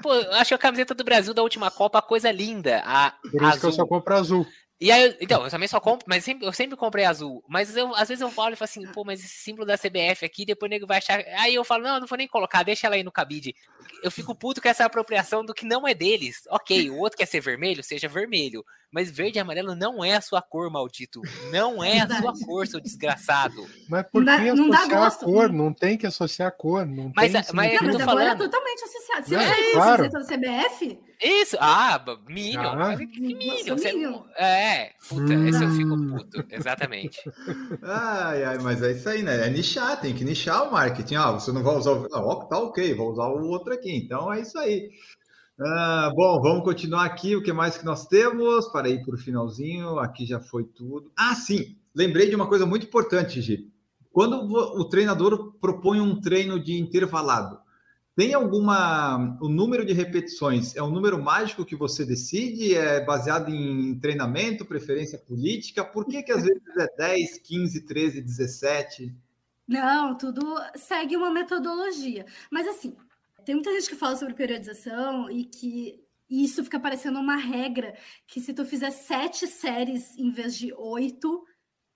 [0.02, 2.82] pô, acho que a camiseta do Brasil da última Copa, coisa linda.
[2.86, 3.60] A, Por isso azul.
[3.60, 4.46] que eu só compro azul.
[4.80, 7.44] E aí, então, eu também só compro, mas sempre, eu sempre comprei azul.
[7.46, 10.24] Mas eu, às vezes eu falo e falo assim, pô, mas esse símbolo da CBF
[10.24, 11.22] aqui, depois o nego vai achar.
[11.38, 13.54] Aí eu falo, não, não vou nem colocar, deixa ela aí no cabide.
[14.02, 16.44] Eu fico puto com essa apropriação do que não é deles.
[16.48, 18.64] Ok, o outro quer ser vermelho, seja vermelho.
[18.90, 21.20] Mas verde e amarelo não é a sua cor, maldito.
[21.52, 23.68] Não é a sua cor, seu desgraçado.
[23.86, 25.52] Mas por que associar a cor?
[25.52, 26.86] Não tem que associar a cor.
[26.86, 28.28] Não mas, tem mas, mas tô é falando.
[28.28, 29.26] É totalmente associado.
[29.26, 30.06] Você não, é, claro.
[30.06, 31.09] isso, da CBF?
[31.22, 32.60] Isso, ah, Minion.
[32.62, 32.96] Ah.
[32.96, 33.76] Que Minion?
[33.76, 34.22] Você, Minion.
[34.36, 35.46] É, puta, hum.
[35.46, 37.18] esse eu fico puto, exatamente.
[37.82, 39.46] Ai, ai, mas é isso aí, né?
[39.46, 41.16] É nichar, tem que nichar o marketing.
[41.16, 42.06] Ah, você não vai usar o.
[42.14, 43.94] Ah, tá ok, vou usar o outro aqui.
[43.94, 44.90] Então é isso aí.
[45.60, 47.36] Ah, bom, vamos continuar aqui.
[47.36, 48.68] O que mais que nós temos?
[48.68, 51.12] Para ir para o finalzinho, aqui já foi tudo.
[51.16, 53.68] Ah, sim, lembrei de uma coisa muito importante, Gi.
[54.10, 57.59] Quando o treinador propõe um treino de intervalado,
[58.20, 59.38] tem alguma.
[59.40, 62.74] O número de repetições é um número mágico que você decide?
[62.74, 65.82] É baseado em treinamento, preferência política?
[65.82, 69.16] Por que, que às vezes é 10, 15, 13, 17?
[69.66, 70.42] Não, tudo
[70.76, 72.26] segue uma metodologia.
[72.50, 72.94] Mas assim,
[73.42, 77.94] tem muita gente que fala sobre periodização e que isso fica parecendo uma regra
[78.26, 81.42] que se tu fizer sete séries em vez de oito,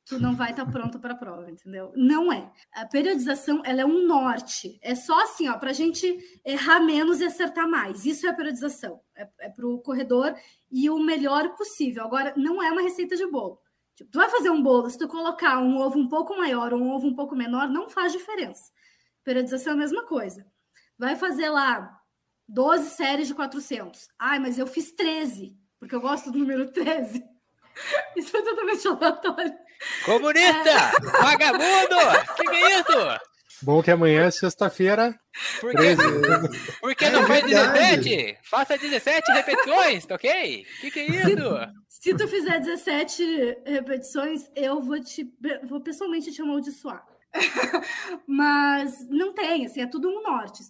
[0.06, 1.92] tu não vai estar tá pronto para a prova, entendeu?
[1.96, 2.50] Não é.
[2.72, 4.78] A periodização ela é um norte.
[4.82, 8.04] É só assim, ó, para a gente errar menos e acertar mais.
[8.04, 9.00] Isso é a periodização.
[9.16, 10.34] É, é para o corredor
[10.70, 12.04] e o melhor possível.
[12.04, 13.58] Agora, não é uma receita de bolo.
[13.94, 16.80] Tipo, tu vai fazer um bolo, se tu colocar um ovo um pouco maior ou
[16.80, 18.72] um ovo um pouco menor, não faz diferença.
[19.22, 20.44] Periodização é a mesma coisa.
[20.98, 21.96] Vai fazer lá
[22.48, 24.08] 12 séries de 400.
[24.18, 27.24] Ai, mas eu fiz 13, porque eu gosto do número 13.
[28.16, 29.63] Isso foi totalmente aleatório.
[30.04, 30.92] Comunista!
[31.20, 31.96] Vagabundo!
[32.36, 33.20] Que que é isso?
[33.62, 35.18] Bom que amanhã é sexta-feira.
[35.60, 36.02] Por que, 13.
[36.80, 38.04] por que não É faz verdade.
[38.04, 38.38] 17?
[38.44, 40.66] Faça 17 repetições, tá ok?
[40.80, 41.74] Que que é isso?
[41.88, 45.26] Se tu fizer 17 repetições, eu vou te
[45.64, 47.04] vou pessoalmente te amaldiçoar.
[48.28, 50.62] Mas não tem, assim, é tudo um norte.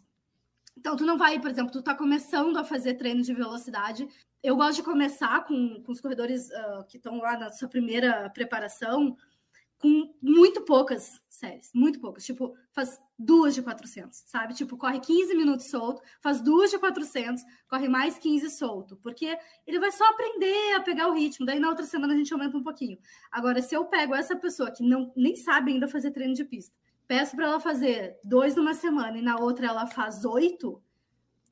[0.79, 4.07] Então, tu não vai, por exemplo, tu tá começando a fazer treino de velocidade.
[4.45, 8.29] Eu gosto de começar com, com os corredores ah, que estão lá na sua primeira
[8.29, 9.17] preparação
[9.79, 12.27] com muito poucas séries, muito poucas.
[12.27, 14.53] Tipo, faz duas de 400, sabe?
[14.53, 19.35] Tipo, corre 15 minutos solto, faz duas de 400, corre mais 15 solto, porque
[19.67, 21.47] ele vai só aprender a pegar o ritmo.
[21.47, 22.99] Daí na outra semana a gente aumenta um pouquinho.
[23.33, 26.77] Agora, se eu pego essa pessoa que não nem sabe ainda fazer treino de pista,
[27.09, 30.83] peço para ela fazer dois numa semana e na outra ela faz oito,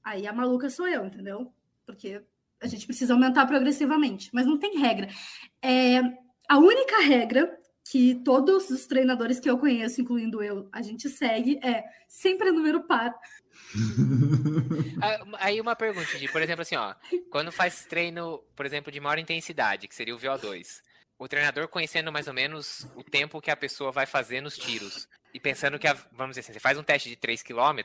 [0.04, 1.50] aí a maluca sou eu, entendeu?
[1.86, 2.22] Porque
[2.62, 5.08] a gente precisa aumentar progressivamente, mas não tem regra.
[5.60, 6.00] É,
[6.48, 7.58] a única regra
[7.90, 12.84] que todos os treinadores que eu conheço, incluindo eu, a gente segue é sempre número
[12.84, 13.12] par.
[15.38, 16.94] Aí uma pergunta, de, por exemplo, assim, ó,
[17.30, 20.80] quando faz treino, por exemplo, de maior intensidade, que seria o VO2,
[21.18, 25.08] o treinador conhecendo mais ou menos o tempo que a pessoa vai fazer nos tiros
[25.34, 27.80] e pensando que, a- vamos dizer assim, você faz um teste de 3 km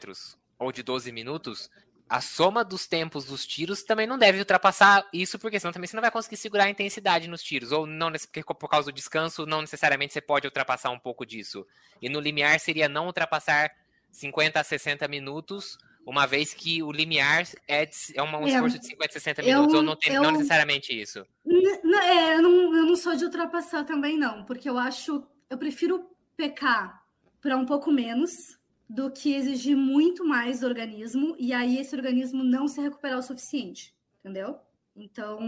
[0.59, 1.69] ou de 12 minutos,
[2.09, 5.95] a soma dos tempos dos tiros também não deve ultrapassar isso, porque senão também você
[5.95, 9.45] não vai conseguir segurar a intensidade nos tiros, ou não, porque por causa do descanso,
[9.45, 11.65] não necessariamente você pode ultrapassar um pouco disso.
[12.01, 13.71] E no limiar seria não ultrapassar
[14.11, 18.51] 50 a 60 minutos, uma vez que o limiar é, de- é uma- um É,
[18.51, 21.25] esforço de 50 a 60 eu- minutos, ou não, tem, não eu- necessariamente isso.
[21.45, 25.23] É, eu, não, eu não sou de ultrapassar também, não, porque eu acho.
[25.49, 27.03] Eu prefiro pecar
[27.41, 28.57] para um pouco menos
[28.89, 33.23] do que exigir muito mais do organismo e aí esse organismo não se recuperar o
[33.23, 34.57] suficiente, entendeu?
[34.95, 35.39] Então,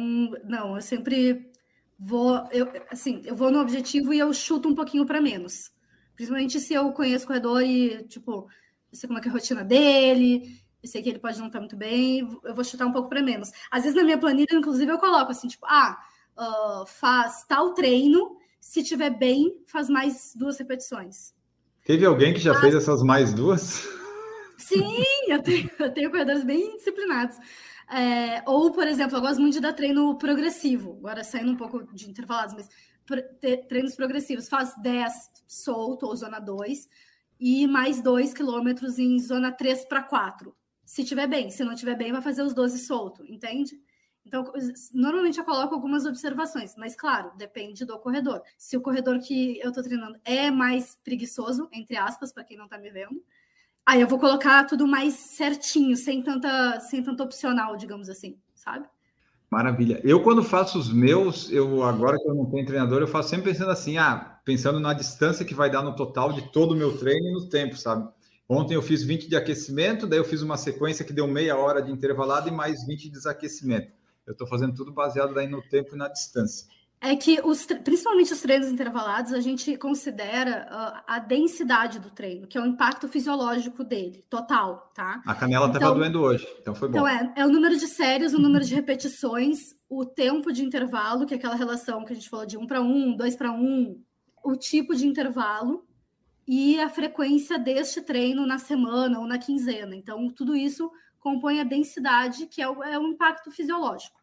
[0.44, 1.52] não, eu sempre
[1.98, 5.72] vou, eu, assim, eu vou no objetivo e eu chuto um pouquinho para menos.
[6.16, 8.48] Principalmente se eu conheço o corredor e, tipo,
[8.92, 11.60] eu sei como é é a rotina dele, eu sei que ele pode não estar
[11.60, 13.52] muito bem, eu vou chutar um pouco para menos.
[13.72, 15.98] Às vezes na minha planilha, inclusive, eu coloco assim, tipo, ah,
[16.38, 21.34] ah, faz tal treino, se tiver bem, faz mais duas repetições.
[21.90, 23.84] Teve alguém que já fez essas mais duas?
[24.60, 24.94] Sim,
[25.28, 27.36] eu tenho, eu tenho corredores bem disciplinados.
[27.92, 31.84] É, ou, por exemplo, eu gosto muito de dar treino progressivo, agora saindo um pouco
[31.92, 32.70] de intervalados, mas
[33.68, 34.48] treinos progressivos.
[34.48, 35.12] Faz 10
[35.48, 36.88] solto ou zona 2
[37.40, 40.56] e mais 2 quilômetros em zona 3 para 4.
[40.86, 43.82] Se tiver bem, se não tiver bem, vai fazer os 12 solto, entende?
[44.30, 44.46] Então,
[44.94, 48.44] normalmente eu coloco algumas observações, mas claro, depende do corredor.
[48.60, 52.68] Se o corredor que eu tô treinando é mais preguiçoso, entre aspas, para quem não
[52.68, 53.20] tá me vendo,
[53.90, 58.86] Aí eu vou colocar tudo mais certinho, sem tanta, sem tanto opcional, digamos assim, sabe?
[59.50, 60.00] Maravilha.
[60.04, 63.52] Eu, quando faço os meus, eu agora que eu não tenho treinador, eu faço sempre
[63.52, 67.00] pensando assim, ah, pensando na distância que vai dar no total de todo o meu
[67.00, 68.08] treino e no tempo, sabe?
[68.48, 71.82] Ontem eu fiz 20 de aquecimento, daí eu fiz uma sequência que deu meia hora
[71.82, 73.92] de intervalado e mais 20 de desaquecimento.
[74.30, 76.68] Eu estou fazendo tudo baseado daí no tempo e na distância.
[77.02, 82.46] É que, os, principalmente os treinos intervalados, a gente considera ah, a densidade do treino,
[82.46, 85.20] que é o impacto fisiológico dele, total, tá?
[85.26, 86.98] A canela estava Então- doendo hoje, então foi bom.
[86.98, 91.26] Então, é, é o número de séries, o número de repetições, o tempo de intervalo,
[91.26, 94.00] que é aquela relação que a gente falou de um para um, dois para um,
[94.44, 95.88] o tipo de intervalo
[96.48, 99.96] e a frequência deste treino na semana ou na quinzena.
[99.96, 104.19] Então, tudo isso compõe a densidade, que é o, é o impacto fisiológico.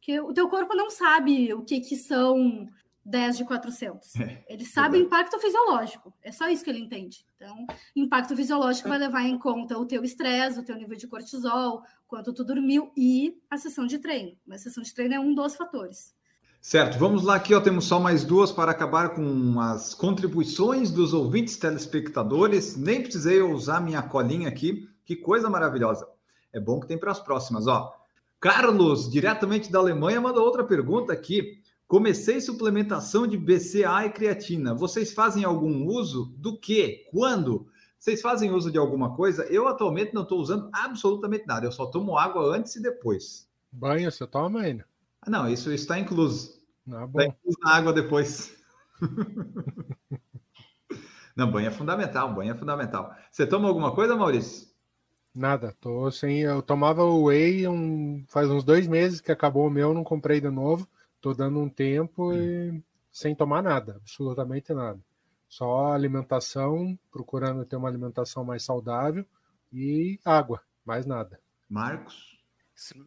[0.00, 2.66] Porque o teu corpo não sabe o que, que são
[3.04, 4.16] 10 de 400.
[4.16, 5.04] É, Ele sabe o verdade.
[5.04, 6.14] impacto fisiológico.
[6.22, 7.24] É só isso que ele entende.
[7.36, 11.82] Então, impacto fisiológico vai levar em conta o teu estresse, o teu nível de cortisol,
[12.08, 14.32] quanto tu dormiu e a sessão de treino.
[14.46, 16.14] Mas a sessão de treino é um dos fatores.
[16.62, 21.12] Certo, vamos lá aqui, ó, temos só mais duas para acabar com as contribuições dos
[21.12, 22.76] ouvintes telespectadores.
[22.76, 26.06] Nem precisei usar minha colinha aqui, que coisa maravilhosa.
[26.52, 27.99] É bom que tem para as próximas, ó.
[28.40, 31.60] Carlos, diretamente da Alemanha, mandou outra pergunta aqui.
[31.86, 34.74] Comecei suplementação de BCA e creatina.
[34.74, 37.06] Vocês fazem algum uso do quê?
[37.10, 37.66] Quando?
[37.98, 39.44] Vocês fazem uso de alguma coisa?
[39.44, 41.66] Eu atualmente não estou usando absolutamente nada.
[41.66, 43.46] Eu só tomo água antes e depois.
[43.70, 44.86] Banho você toma ainda?
[45.20, 46.58] Ah, não, isso está incluso.
[46.86, 47.20] Não, Está bom.
[47.22, 48.56] incluso na água depois.
[51.36, 53.14] Não, banho é fundamental, banho é fundamental.
[53.30, 54.68] Você toma alguma coisa, Maurício?
[55.34, 56.40] Nada, tô sem.
[56.40, 60.40] Eu tomava o whey um, faz uns dois meses que acabou o meu, não comprei
[60.40, 60.88] de novo.
[61.20, 64.98] Tô dando um tempo e sem tomar nada, absolutamente nada.
[65.48, 69.24] Só alimentação, procurando ter uma alimentação mais saudável
[69.72, 71.40] e água, mais nada.
[71.68, 72.29] Marcos?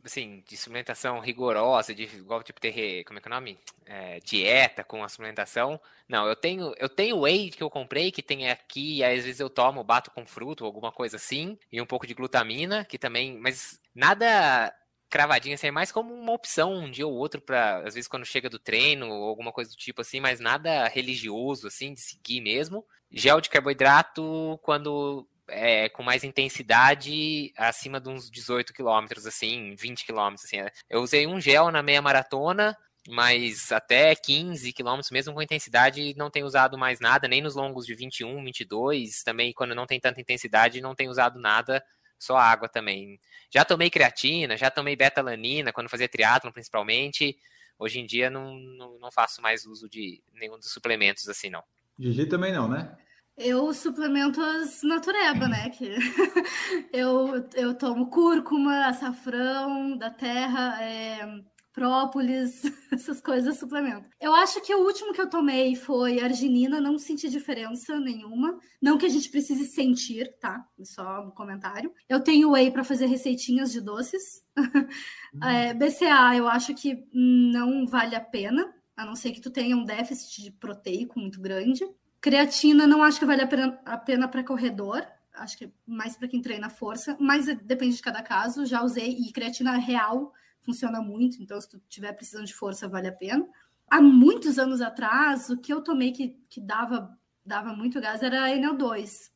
[0.03, 3.59] Assim, de suplementação rigorosa, de igual tipo ter, como é que é o nome?
[3.85, 5.79] É, dieta com a suplementação.
[6.07, 9.39] Não, eu tenho, eu tenho whey que eu comprei, que tem aqui, e às vezes
[9.39, 13.37] eu tomo, bato com fruto, alguma coisa assim, e um pouco de glutamina, que também,
[13.37, 14.73] mas nada
[15.09, 18.25] cravadinha assim, é mais como uma opção um dia ou outro para às vezes quando
[18.25, 22.41] chega do treino ou alguma coisa do tipo assim, mas nada religioso assim de seguir
[22.41, 22.83] mesmo.
[23.11, 30.05] Gel de carboidrato quando é, com mais intensidade acima de uns 18 quilômetros, assim, 20
[30.05, 30.57] quilômetros, assim.
[30.89, 32.77] Eu usei um gel na meia maratona,
[33.07, 37.85] mas até 15 quilômetros, mesmo com intensidade, não tenho usado mais nada, nem nos longos
[37.85, 41.83] de 21, 22, também quando não tem tanta intensidade, não tenho usado nada,
[42.17, 43.19] só água também.
[43.53, 47.37] Já tomei creatina, já tomei betalanina, quando fazia triatlon principalmente,
[47.77, 51.63] hoje em dia não, não, não faço mais uso de nenhum dos suplementos assim, não.
[51.99, 52.95] Gigi também não, né?
[53.35, 55.69] Eu suplemento as natureba, né?
[55.69, 55.95] Que
[56.93, 62.61] eu, eu tomo cúrcuma, açafrão da terra, é, própolis,
[62.93, 64.07] essas coisas suplemento.
[64.21, 68.57] Eu acho que o último que eu tomei foi arginina, não senti diferença nenhuma.
[68.79, 70.63] Não que a gente precise sentir, tá?
[70.83, 71.91] Só um comentário.
[72.07, 74.43] Eu tenho whey para fazer receitinhas de doces.
[75.35, 75.43] Hum.
[75.43, 79.75] É, BCA, eu acho que não vale a pena, a não ser que tu tenha
[79.75, 81.83] um déficit de proteico muito grande.
[82.23, 86.41] Creatina não acho que vale a pena para corredor, acho que é mais para quem
[86.41, 88.65] treina força, mas depende de cada caso.
[88.65, 93.09] Já usei e creatina real funciona muito, então se tu tiver precisando de força, vale
[93.09, 93.45] a pena.
[93.91, 97.13] Há muitos anos atrás, o que eu tomei que, que dava,
[97.45, 99.29] dava muito gás era NO2,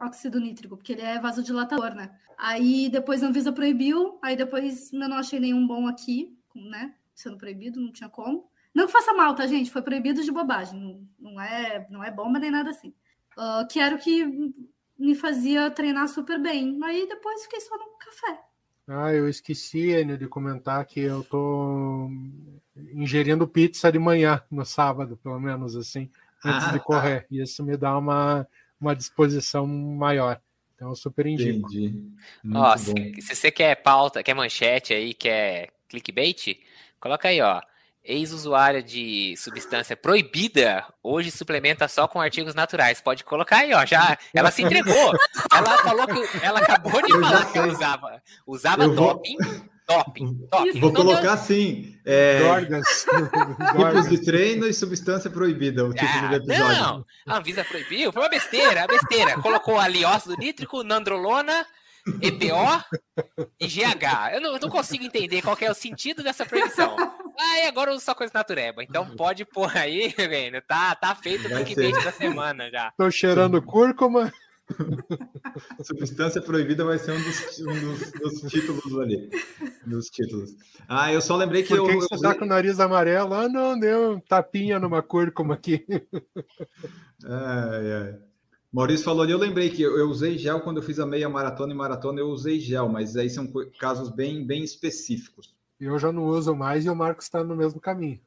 [0.00, 2.18] óxido nítrico, porque ele é vasodilatador, né?
[2.38, 6.94] Aí depois a Anvisa proibiu, aí depois eu não achei nenhum bom aqui, né?
[7.14, 8.50] Sendo proibido, não tinha como.
[8.74, 9.70] Não que faça mal, tá, gente?
[9.70, 11.08] Foi proibido de bobagem.
[11.18, 12.94] Não, é, não é bomba nem nada assim.
[13.36, 14.24] Uh, que era o que
[14.98, 16.78] me fazia treinar super bem.
[16.84, 18.40] Aí depois fiquei só no café.
[18.86, 22.10] Ah, eu esqueci, Enio, de comentar que eu tô
[22.92, 26.10] ingerindo pizza de manhã, no sábado, pelo menos, assim,
[26.44, 27.20] antes ah, de correr.
[27.20, 27.26] Tá.
[27.30, 28.46] E isso me dá uma,
[28.80, 30.40] uma disposição maior.
[30.74, 31.68] Então, eu super indico.
[32.54, 36.58] Ó, se, se, você quer pauta, quer manchete aí, quer clickbait,
[36.98, 37.60] coloca aí, ó.
[38.04, 43.00] Ex-usuária de substância proibida hoje suplementa só com artigos naturais.
[43.00, 43.86] Pode colocar aí, ó.
[43.86, 45.12] Já ela se entregou.
[45.54, 49.36] Ela falou que ela acabou de falar que usava usava doping.
[49.88, 50.80] Doping, doping.
[50.80, 52.40] Vou então, colocar assim: é,
[53.76, 55.84] tipos de treino e substância proibida.
[55.84, 56.82] O título ah, do episódio.
[56.82, 58.12] Não, a Anvisa proibiu.
[58.12, 59.40] Foi uma besteira, besteira.
[59.40, 61.66] Colocou ali óxido nítrico, nandrolona
[62.20, 62.84] EPO
[63.60, 64.34] e GH.
[64.34, 66.96] Eu não, eu não, consigo entender qual é o sentido dessa proibição.
[67.38, 68.82] Ah, e agora eu uso só coisa natureba.
[68.82, 70.60] Então pode pôr aí, velho.
[70.62, 72.92] Tá, tá feito o clickbait da semana já.
[72.96, 74.32] Tô cheirando cúrcuma.
[75.82, 79.30] Substância proibida vai ser um dos, um dos, dos títulos ali.
[79.86, 80.50] Dos títulos.
[80.88, 82.00] Ah, eu só lembrei que Por que eu.
[82.00, 82.20] Você eu...
[82.20, 83.34] tá com o nariz amarelo?
[83.34, 85.84] Ah, não, deu um tapinha numa cúrcuma aqui.
[87.24, 88.31] Ai, ai.
[88.72, 91.74] Maurício falou ali, eu lembrei que eu, usei gel quando eu fiz a meia maratona
[91.74, 93.46] e maratona, eu usei gel, mas aí são
[93.78, 95.54] casos bem, bem específicos.
[95.78, 98.18] Eu já não uso mais e o Marcos está no mesmo caminho.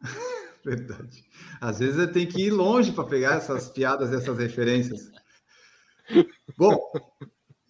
[0.62, 1.24] Verdade.
[1.60, 5.10] Às vezes eu tenho que ir longe para pegar essas piadas, essas referências.
[6.56, 6.78] Bom,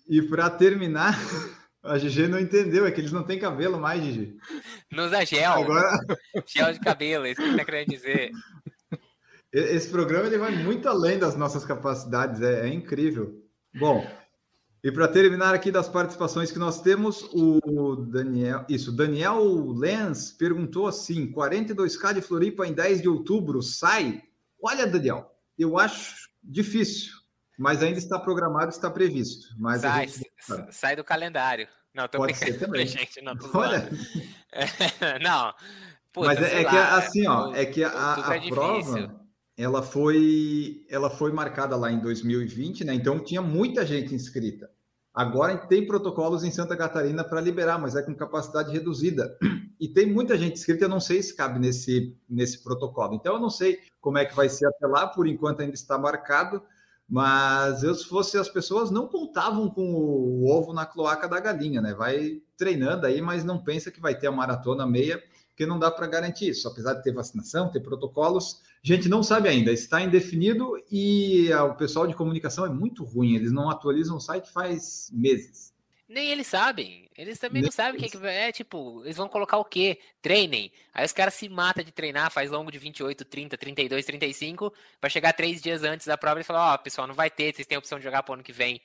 [0.08, 1.16] e para terminar,
[1.84, 4.36] a Gigi não entendeu, é que eles não têm cabelo mais, Gigi.
[4.90, 5.52] Não usa gel.
[5.52, 6.00] Agora...
[6.46, 8.32] Gel de cabelo, é isso que ele está querendo dizer.
[9.54, 13.40] Esse programa ele vai muito além das nossas capacidades, é, é incrível.
[13.78, 14.04] Bom,
[14.82, 20.88] e para terminar aqui das participações que nós temos, o Daniel, isso, Daniel Lenz perguntou
[20.88, 24.22] assim: 42k de Floripa em 10 de outubro sai?
[24.60, 27.12] Olha, Daniel, eu acho difícil,
[27.56, 29.54] mas ainda está programado, está previsto.
[29.56, 30.08] Mas sai,
[30.70, 31.68] sai do calendário.
[31.94, 32.86] Não, tô Pode brincando, também.
[32.88, 33.88] gente, não, Olha.
[35.22, 35.54] não.
[36.12, 39.23] Puta, mas é, é que assim, ó, é que a, a, é prova
[39.56, 42.94] ela foi, ela foi marcada lá em 2020, né?
[42.94, 44.70] Então tinha muita gente inscrita.
[45.14, 49.36] Agora tem protocolos em Santa Catarina para liberar, mas é com capacidade reduzida.
[49.78, 53.14] E tem muita gente inscrita, eu não sei se cabe nesse, nesse protocolo.
[53.14, 55.98] Então eu não sei como é que vai ser até lá, por enquanto ainda está
[55.98, 56.62] marcado,
[57.08, 61.82] mas eu, se fosse as pessoas, não contavam com o ovo na cloaca da galinha,
[61.82, 61.94] né?
[61.94, 65.22] Vai treinando aí, mas não pensa que vai ter a maratona meia
[65.54, 66.66] porque não dá para garantir isso.
[66.66, 72.06] Apesar de ter vacinação, ter protocolos, gente não sabe ainda, está indefinido e o pessoal
[72.06, 75.72] de comunicação é muito ruim, eles não atualizam o site faz meses.
[76.06, 77.08] Nem eles sabem.
[77.16, 79.98] Eles também Nem não sabem o que, que é, tipo, eles vão colocar o quê?
[80.20, 80.70] Treinem.
[80.92, 85.08] Aí os caras se matam de treinar, faz longo de 28, 30, 32, 35, para
[85.08, 87.66] chegar três dias antes da prova e falar, ó, oh, pessoal, não vai ter, vocês
[87.66, 88.80] têm a opção de jogar pro ano que vem.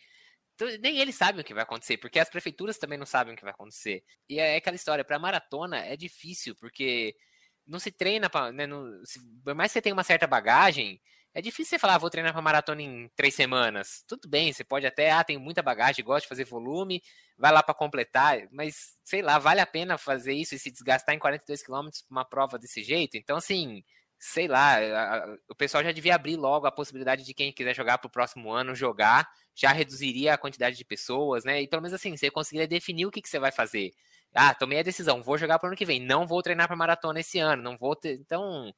[0.81, 3.43] nem eles sabem o que vai acontecer, porque as prefeituras também não sabem o que
[3.43, 4.01] vai acontecer.
[4.29, 7.15] E é aquela história, para maratona é difícil, porque
[7.69, 8.65] não se treina, pra, né,
[9.05, 10.99] se, por mais que você tenha uma certa bagagem,
[11.33, 14.03] é difícil você falar, ah, vou treinar para maratona em três semanas.
[14.07, 17.01] Tudo bem, você pode até, ah, tenho muita bagagem, gosto de fazer volume,
[17.37, 21.13] vai lá para completar, mas sei lá, vale a pena fazer isso e se desgastar
[21.15, 23.15] em 42 quilômetros para uma prova desse jeito?
[23.15, 23.83] Então, assim,
[24.17, 27.99] sei lá, a, o pessoal já devia abrir logo a possibilidade de quem quiser jogar
[27.99, 31.61] para o próximo ano jogar, já reduziria a quantidade de pessoas, né?
[31.61, 33.91] E pelo menos assim, você conseguiria definir o que, que você vai fazer.
[34.33, 36.75] Ah, tomei a decisão, vou jogar para o ano que vem, não vou treinar para
[36.75, 38.13] maratona esse ano, não vou ter.
[38.13, 38.73] Então,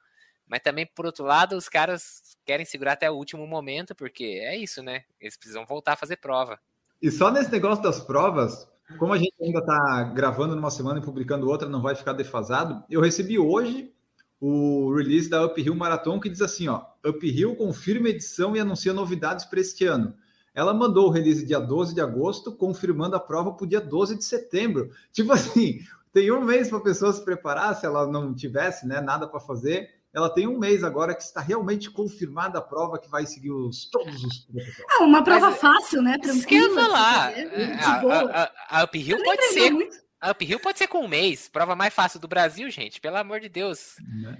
[0.48, 4.58] mas também por outro lado, os caras querem segurar até o último momento, porque é
[4.58, 5.04] isso, né?
[5.20, 6.60] Eles precisam voltar a fazer prova.
[7.02, 11.04] E só nesse negócio das provas, como a gente ainda está gravando numa semana e
[11.04, 12.84] publicando outra, não vai ficar defasado.
[12.90, 13.92] Eu recebi hoje
[14.40, 19.46] o release da Uphill Marathon que diz assim, ó, Uphill confirma edição e anuncia novidades
[19.46, 20.16] para este ano.
[20.54, 24.18] Ela mandou o release dia 12 de agosto, confirmando a prova para o dia 12
[24.18, 24.92] de setembro.
[25.12, 25.80] Tipo assim,
[26.14, 29.40] tem um mês para a pessoa se preparar, se ela não tivesse né, nada para
[29.40, 29.90] fazer.
[30.14, 33.86] Ela tem um mês agora que está realmente confirmada a prova que vai seguir os,
[33.90, 34.46] todos os
[34.90, 36.18] Ah, uma prova Mas, fácil, né?
[36.18, 36.38] Tranquila.
[36.38, 37.38] Isso que eu ia falar.
[37.38, 39.72] É, a, a, a Uphill pode ser.
[39.72, 39.96] Muito.
[40.20, 41.48] A Uphill pode ser com um mês.
[41.48, 43.00] Prova mais fácil do Brasil, gente.
[43.00, 43.96] Pelo amor de Deus.
[44.22, 44.38] Né?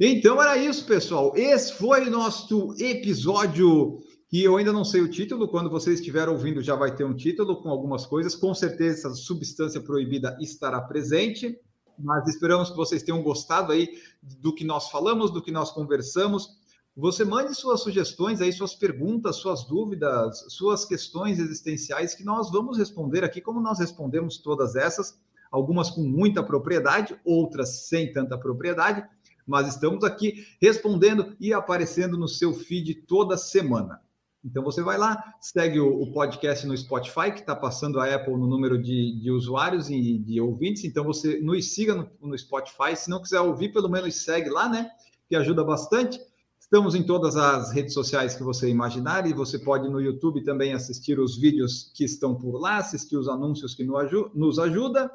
[0.00, 1.32] Então era isso, pessoal.
[1.36, 5.48] Esse foi nosso episódio que eu ainda não sei o título.
[5.48, 8.34] Quando vocês estiverem ouvindo, já vai ter um título com algumas coisas.
[8.34, 11.58] Com certeza, substância proibida estará presente.
[11.98, 13.88] Mas esperamos que vocês tenham gostado aí
[14.22, 16.58] do que nós falamos, do que nós conversamos.
[16.94, 22.76] Você mande suas sugestões aí, suas perguntas, suas dúvidas, suas questões existenciais que nós vamos
[22.76, 25.16] responder aqui, como nós respondemos todas essas,
[25.50, 29.04] algumas com muita propriedade, outras sem tanta propriedade,
[29.46, 34.00] mas estamos aqui respondendo e aparecendo no seu feed toda semana.
[34.44, 38.34] Então você vai lá, segue o, o podcast no Spotify, que está passando a Apple
[38.34, 40.84] no número de, de, usuários e de ouvintes.
[40.84, 42.94] Então você nos siga no, no Spotify.
[42.94, 44.90] Se não quiser ouvir, pelo menos segue lá, né?
[45.28, 46.20] Que ajuda bastante.
[46.58, 50.72] Estamos em todas as redes sociais que você imaginar e você pode no YouTube também
[50.74, 55.10] assistir os vídeos que estão por lá, assistir os anúncios que nos ajuda,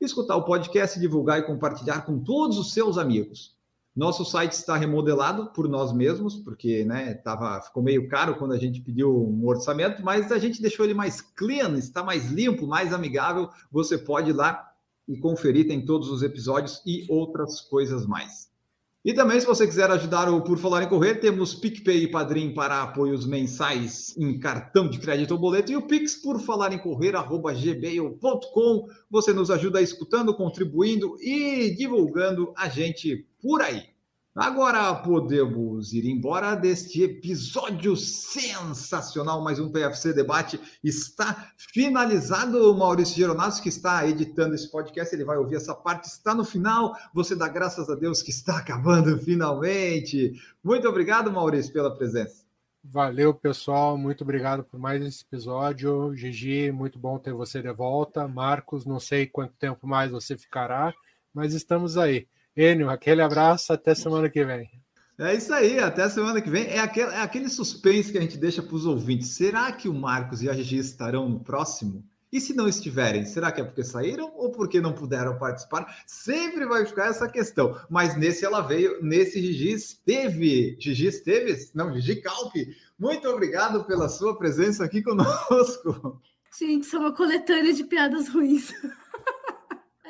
[0.00, 3.56] escutar o podcast, divulgar e compartilhar com todos os seus amigos.
[4.00, 8.58] Nosso site está remodelado por nós mesmos, porque né, tava, ficou meio caro quando a
[8.58, 12.94] gente pediu um orçamento, mas a gente deixou ele mais clean, está mais limpo, mais
[12.94, 13.50] amigável.
[13.70, 14.72] Você pode ir lá
[15.06, 18.49] e conferir, tem todos os episódios e outras coisas mais.
[19.02, 22.52] E também, se você quiser ajudar o Por Falar em Correr, temos PicPay e Padrim
[22.52, 26.78] para apoios mensais em cartão de crédito ou boleto e o Pix por falar em
[26.78, 28.86] correr, arroba gmail.com.
[29.10, 33.84] Você nos ajuda escutando, contribuindo e divulgando a gente por aí.
[34.36, 39.42] Agora podemos ir embora deste episódio sensacional.
[39.42, 42.70] Mais um PFC Debate está finalizado.
[42.70, 46.44] O Maurício Geronasso, que está editando esse podcast, ele vai ouvir essa parte, está no
[46.44, 46.94] final.
[47.12, 50.40] Você dá graças a Deus que está acabando finalmente.
[50.62, 52.44] Muito obrigado, Maurício, pela presença.
[52.84, 53.98] Valeu, pessoal.
[53.98, 56.14] Muito obrigado por mais esse episódio.
[56.14, 58.28] Gigi, muito bom ter você de volta.
[58.28, 60.94] Marcos, não sei quanto tempo mais você ficará,
[61.34, 62.28] mas estamos aí.
[62.56, 64.68] Enio, aquele abraço, até semana que vem.
[65.18, 66.66] É isso aí, até semana que vem.
[66.66, 69.28] É aquele, é aquele suspense que a gente deixa para os ouvintes.
[69.28, 72.02] Será que o Marcos e a Gigi estarão no próximo?
[72.32, 76.02] E se não estiverem, será que é porque saíram ou porque não puderam participar?
[76.06, 77.78] Sempre vai ficar essa questão.
[77.90, 80.76] Mas nesse ela veio, nesse Gigi esteve.
[80.80, 81.70] Gigi esteve?
[81.74, 82.74] Não, Gigi Calpe.
[82.98, 86.20] Muito obrigado pela sua presença aqui conosco.
[86.58, 88.72] Gente, sou uma coletânea de piadas ruins.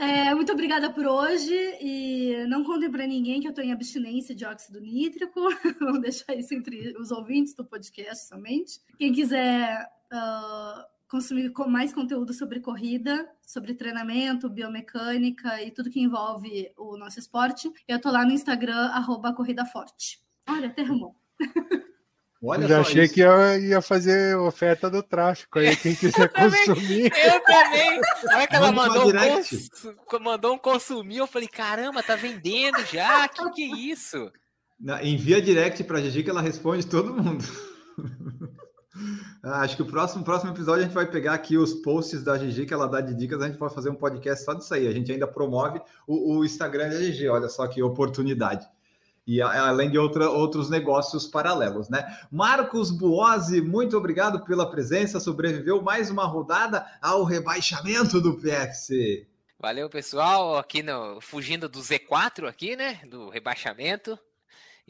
[0.00, 4.34] É, muito obrigada por hoje e não contem para ninguém que eu estou em abstinência
[4.34, 5.38] de óxido nítrico.
[5.78, 8.80] Vamos deixar isso entre os ouvintes do podcast somente.
[8.96, 16.72] Quem quiser uh, consumir mais conteúdo sobre corrida, sobre treinamento, biomecânica e tudo que envolve
[16.78, 20.18] o nosso esporte, eu estou lá no Instagram, arroba Corrida Forte.
[20.48, 21.14] Olha, até arrumou.
[22.42, 23.14] Olha Já achei isso.
[23.14, 27.12] que ia, ia fazer oferta do tráfico aí, quem quiser consumir.
[27.14, 28.00] Eu também.
[28.32, 30.20] Olha que ela mandou um, cons...
[30.22, 33.28] mandou um consumir, eu falei, caramba, tá vendendo já?
[33.28, 34.32] Que que é isso?
[34.80, 37.44] Na, envia direct pra Gigi que ela responde todo mundo.
[39.42, 42.36] Ah, acho que o próximo, próximo episódio a gente vai pegar aqui os posts da
[42.36, 44.86] Gigi que ela dá de dicas, a gente pode fazer um podcast só disso aí.
[44.86, 48.66] A gente ainda promove o, o Instagram da Gigi, olha só que oportunidade
[49.30, 52.18] e além de outra, outros negócios paralelos, né?
[52.32, 59.24] Marcos Buozzi, muito obrigado pela presença, sobreviveu mais uma rodada ao rebaixamento do PFC.
[59.56, 64.18] Valeu, pessoal, aqui no fugindo do Z4 aqui, né, do rebaixamento.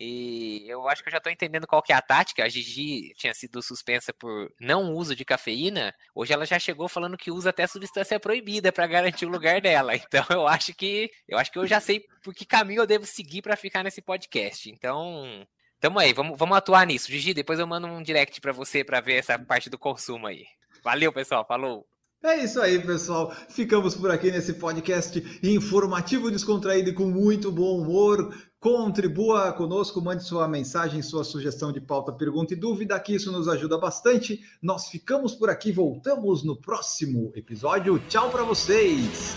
[0.03, 2.43] E eu acho que eu já tô entendendo qual que é a tática.
[2.43, 5.95] A Gigi tinha sido suspensa por não uso de cafeína.
[6.15, 9.93] Hoje ela já chegou falando que usa até substância proibida para garantir o lugar dela.
[10.11, 13.05] Então eu acho que eu acho que eu já sei por que caminho eu devo
[13.05, 14.71] seguir para ficar nesse podcast.
[14.71, 15.47] Então,
[15.79, 17.13] tamo aí, vamos, vamos atuar nisso.
[17.13, 20.47] Gigi, depois eu mando um direct para você para ver essa parte do consumo aí.
[20.83, 21.45] Valeu, pessoal.
[21.47, 21.87] Falou.
[22.23, 23.35] É isso aí, pessoal.
[23.49, 28.35] Ficamos por aqui nesse podcast informativo, descontraído e com muito bom humor.
[28.61, 33.49] Contribua conosco, mande sua mensagem, sua sugestão de pauta, pergunta e dúvida, que isso nos
[33.49, 34.45] ajuda bastante.
[34.61, 37.99] Nós ficamos por aqui, voltamos no próximo episódio.
[38.07, 39.35] Tchau para vocês!